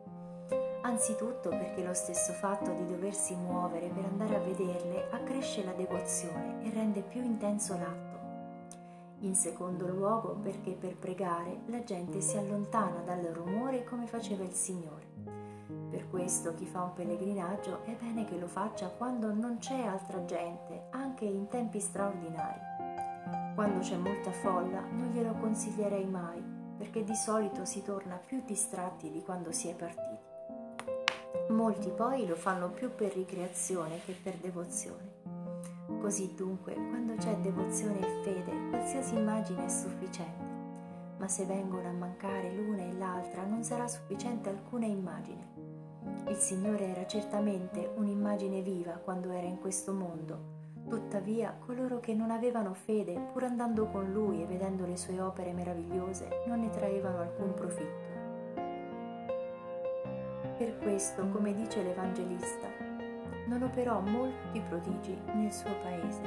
Anzitutto 0.87 1.49
perché 1.49 1.83
lo 1.83 1.95
stesso 1.95 2.33
fatto 2.33 2.71
di 2.71 2.87
doversi 2.87 3.35
muovere 3.35 3.89
per 3.89 4.05
andare 4.05 4.37
a 4.37 4.39
vederle 4.39 5.09
accresce 5.11 5.65
la 5.65 5.73
devozione 5.73 6.63
e 6.63 6.71
rende 6.71 7.01
più 7.01 7.25
intenso 7.25 7.77
l'atto. 7.77 8.06
In 9.21 9.35
secondo 9.35 9.89
luogo 9.89 10.37
perché 10.43 10.73
per 10.73 10.97
pregare 10.97 11.61
la 11.67 11.83
gente 11.83 12.21
si 12.21 12.37
allontana 12.37 13.01
dal 13.01 13.23
rumore 13.33 13.83
come 13.85 14.07
faceva 14.07 14.45
il 14.45 14.53
Signore. 14.53 15.07
Per 15.89 16.11
questo 16.11 16.53
chi 16.53 16.67
fa 16.67 16.83
un 16.83 16.93
pellegrinaggio 16.93 17.83
è 17.85 17.97
bene 17.99 18.25
che 18.27 18.39
lo 18.39 18.47
faccia 18.47 18.89
quando 18.89 19.33
non 19.33 19.57
c'è 19.59 19.85
altra 19.87 20.23
gente, 20.27 20.89
anche 20.91 21.25
in 21.25 21.49
tempi 21.49 21.81
straordinari. 21.81 22.61
Quando 23.55 23.79
c'è 23.79 23.97
molta 23.97 24.31
folla 24.33 24.81
non 24.83 25.11
glielo 25.13 25.33
consiglierei 25.41 26.05
mai, 26.05 26.43
perché 26.77 27.03
di 27.03 27.15
solito 27.15 27.65
si 27.65 27.83
torna 27.83 28.17
più 28.17 28.43
distratti 28.45 29.11
di 29.11 29.23
quando 29.23 29.51
si 29.51 29.69
è 29.69 29.75
partiti. 29.75 30.35
Molti 31.49 31.89
poi 31.89 32.27
lo 32.27 32.37
fanno 32.37 32.69
più 32.71 32.95
per 32.95 33.15
ricreazione 33.15 34.01
che 34.05 34.15
per 34.23 34.35
devozione. 34.35 35.16
Così 36.01 36.35
dunque, 36.35 36.75
quando 36.75 37.15
c'è 37.15 37.37
devozione 37.37 38.01
e 38.01 38.23
fede, 38.23 38.69
qualsiasi 38.71 39.15
immagine 39.15 39.65
è 39.65 39.69
sufficiente. 39.69 40.45
Ma 41.19 41.29
se 41.29 41.45
vengono 41.45 41.89
a 41.89 41.93
mancare 41.93 42.53
l'una 42.53 42.83
e 42.83 42.93
l'altra, 42.93 43.45
non 43.45 43.63
sarà 43.63 43.87
sufficiente 43.87 44.49
alcuna 44.49 44.87
immagine. 44.87 45.55
Il 46.29 46.37
Signore 46.37 46.89
era 46.89 47.07
certamente 47.07 47.93
un'immagine 47.95 48.63
viva 48.63 48.93
quando 48.93 49.31
era 49.31 49.47
in 49.47 49.59
questo 49.59 49.93
mondo. 49.93 50.55
Tuttavia, 50.89 51.57
coloro 51.59 52.01
che 52.01 52.15
non 52.15 52.31
avevano 52.31 52.75
fede, 52.75 53.19
pur 53.33 53.45
andando 53.45 53.87
con 53.87 54.13
Lui 54.13 54.43
e 54.43 54.47
vedendo 54.47 54.87
le 54.87 54.97
sue 54.97 55.21
opere 55.21 55.53
meravigliose, 55.53 56.45
non 56.47 56.61
ne 56.61 56.71
traevano 56.71 57.19
alcun 57.19 57.55
profitto. 57.55 58.15
Per 60.59 60.79
questo, 60.79 61.29
come 61.29 61.55
dice 61.55 61.83
l'Evangelista, 61.83 62.86
non 63.47 63.63
operò 63.63 64.01
molti 64.01 64.61
prodigi 64.61 65.19
nel 65.35 65.53
suo 65.53 65.71
paese. 65.83 66.23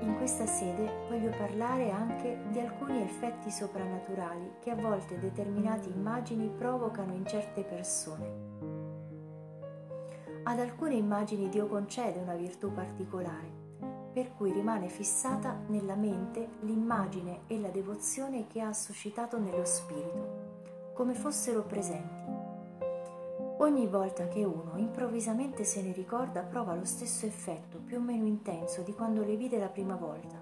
In 0.00 0.14
questa 0.16 0.46
sede 0.46 1.06
voglio 1.08 1.30
parlare 1.30 1.90
anche 1.90 2.38
di 2.50 2.60
alcuni 2.60 3.02
effetti 3.02 3.50
soprannaturali 3.50 4.56
che 4.60 4.70
a 4.70 4.76
volte 4.76 5.18
determinate 5.18 5.88
immagini 5.88 6.48
provocano 6.48 7.12
in 7.12 7.26
certe 7.26 7.64
persone. 7.64 8.54
Ad 10.44 10.60
alcune 10.60 10.94
immagini 10.94 11.48
Dio 11.48 11.66
concede 11.66 12.20
una 12.20 12.34
virtù 12.34 12.72
particolare, 12.72 13.50
per 14.12 14.32
cui 14.36 14.52
rimane 14.52 14.88
fissata 14.88 15.58
nella 15.66 15.96
mente 15.96 16.50
l'immagine 16.60 17.40
e 17.48 17.58
la 17.58 17.68
devozione 17.68 18.46
che 18.46 18.60
ha 18.60 18.72
suscitato 18.72 19.38
nello 19.38 19.64
spirito 19.64 20.46
come 20.96 21.12
fossero 21.12 21.62
presenti. 21.62 22.35
Ogni 23.58 23.86
volta 23.86 24.28
che 24.28 24.44
uno 24.44 24.72
improvvisamente 24.76 25.64
se 25.64 25.80
ne 25.80 25.92
ricorda 25.92 26.42
prova 26.42 26.74
lo 26.74 26.84
stesso 26.84 27.24
effetto, 27.24 27.78
più 27.78 27.96
o 27.96 28.00
meno 28.00 28.26
intenso, 28.26 28.82
di 28.82 28.92
quando 28.92 29.24
le 29.24 29.34
vide 29.34 29.58
la 29.58 29.68
prima 29.68 29.96
volta. 29.96 30.36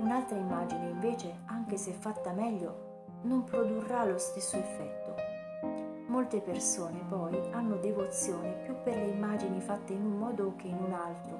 Un'altra 0.00 0.36
immagine 0.36 0.90
invece, 0.90 1.38
anche 1.46 1.78
se 1.78 1.92
fatta 1.92 2.32
meglio, 2.32 3.20
non 3.22 3.44
produrrà 3.44 4.04
lo 4.04 4.18
stesso 4.18 4.56
effetto. 4.56 5.14
Molte 6.08 6.42
persone 6.42 7.02
poi 7.08 7.34
hanno 7.52 7.76
devozione 7.76 8.60
più 8.62 8.74
per 8.82 8.94
le 8.94 9.08
immagini 9.08 9.62
fatte 9.62 9.94
in 9.94 10.04
un 10.04 10.18
modo 10.18 10.54
che 10.56 10.66
in 10.66 10.76
un 10.76 10.92
altro 10.92 11.38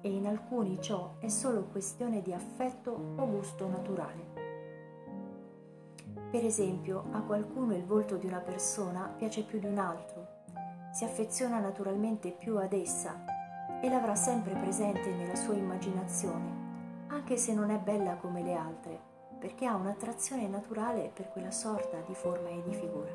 e 0.00 0.10
in 0.10 0.26
alcuni 0.26 0.80
ciò 0.80 1.12
è 1.18 1.28
solo 1.28 1.64
questione 1.64 2.22
di 2.22 2.32
affetto 2.32 2.90
o 2.90 3.26
gusto 3.28 3.68
naturale. 3.68 4.32
Per 6.32 6.46
esempio, 6.46 7.04
a 7.10 7.20
qualcuno 7.20 7.76
il 7.76 7.84
volto 7.84 8.16
di 8.16 8.24
una 8.24 8.40
persona 8.40 9.12
piace 9.14 9.42
più 9.42 9.58
di 9.58 9.66
un 9.66 9.76
altro, 9.76 10.21
si 10.92 11.04
affeziona 11.04 11.58
naturalmente 11.58 12.30
più 12.30 12.58
ad 12.58 12.74
essa 12.74 13.24
e 13.80 13.88
l'avrà 13.88 14.14
sempre 14.14 14.54
presente 14.54 15.10
nella 15.10 15.34
sua 15.34 15.54
immaginazione, 15.54 17.06
anche 17.08 17.38
se 17.38 17.54
non 17.54 17.70
è 17.70 17.78
bella 17.78 18.16
come 18.16 18.42
le 18.42 18.54
altre, 18.54 19.00
perché 19.38 19.64
ha 19.64 19.74
un'attrazione 19.74 20.46
naturale 20.48 21.10
per 21.12 21.30
quella 21.30 21.50
sorta 21.50 21.98
di 22.06 22.14
forma 22.14 22.50
e 22.50 22.62
di 22.62 22.74
figura. 22.74 23.10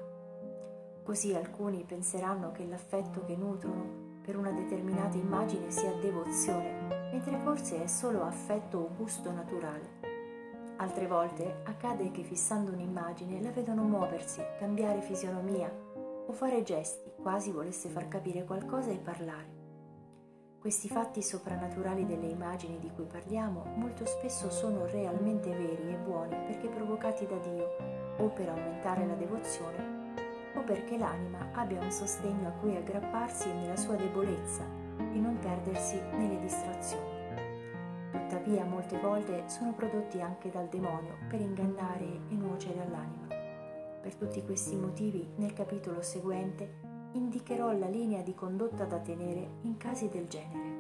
Così 1.04 1.36
alcuni 1.36 1.84
penseranno 1.84 2.52
che 2.52 2.66
l'affetto 2.66 3.24
che 3.24 3.36
nutrono 3.36 4.06
per 4.24 4.36
una 4.36 4.52
determinata 4.52 5.16
immagine 5.16 5.70
sia 5.70 5.94
devozione, 5.94 7.12
mentre 7.12 7.38
forse 7.38 7.84
è 7.84 7.88
solo 7.88 8.24
affetto 8.24 8.80
o 8.80 8.90
gusto 8.98 9.32
naturale. 9.32 10.16
Altre 10.78 11.08
volte 11.08 11.62
accade 11.64 12.12
che 12.12 12.24
fissando 12.24 12.72
un'immagine 12.72 13.42
la 13.42 13.52
vedono 13.52 13.84
muoversi, 13.84 14.42
cambiare 14.60 15.02
fisionomia 15.02 15.87
o 16.28 16.34
fare 16.34 16.62
gesti, 16.62 17.10
quasi 17.22 17.52
volesse 17.52 17.90
far 17.90 18.08
capire 18.08 18.44
qualcosa 18.44 18.92
e 18.92 18.98
parlare. 18.98 19.56
Questi 20.60 20.90
fatti 20.90 21.22
soprannaturali 21.22 22.06
delle 22.06 22.28
immagini 22.28 22.80
di 22.80 22.92
cui 22.92 23.06
parliamo 23.06 23.64
molto 23.76 24.06
spesso 24.06 24.50
sono 24.50 24.86
realmente 24.86 25.50
veri 25.50 25.94
e 25.94 25.96
buoni 25.96 26.36
perché 26.46 26.68
provocati 26.68 27.26
da 27.26 27.38
Dio 27.38 27.68
o 28.18 28.28
per 28.30 28.50
aumentare 28.50 29.06
la 29.06 29.14
devozione 29.14 29.96
o 30.56 30.64
perché 30.64 30.98
l'anima 30.98 31.52
abbia 31.54 31.80
un 31.80 31.92
sostegno 31.92 32.50
a 32.50 32.52
cui 32.52 32.76
aggrapparsi 32.76 33.54
nella 33.54 33.78
sua 33.78 33.96
debolezza 33.96 34.64
e 34.64 35.20
non 35.20 35.38
perdersi 35.40 35.98
nelle 36.18 36.40
distrazioni. 36.40 37.16
Tuttavia 38.12 38.66
molte 38.66 39.00
volte 39.00 39.44
sono 39.48 39.74
prodotti 39.74 40.20
anche 40.20 40.50
dal 40.50 40.68
demonio 40.68 41.16
per 41.30 41.40
ingannare 41.40 42.04
e 42.30 42.34
nuocere 42.34 42.82
all'anima. 42.82 43.37
Per 44.02 44.16
tutti 44.16 44.44
questi 44.44 44.76
motivi 44.76 45.28
nel 45.38 45.54
capitolo 45.54 46.02
seguente 46.02 46.80
indicherò 47.14 47.72
la 47.72 47.88
linea 47.88 48.22
di 48.22 48.34
condotta 48.34 48.86
da 48.86 49.00
tenere 49.00 49.60
in 49.62 49.78
casi 49.78 50.08
del 50.10 50.28
genere. 50.28 50.77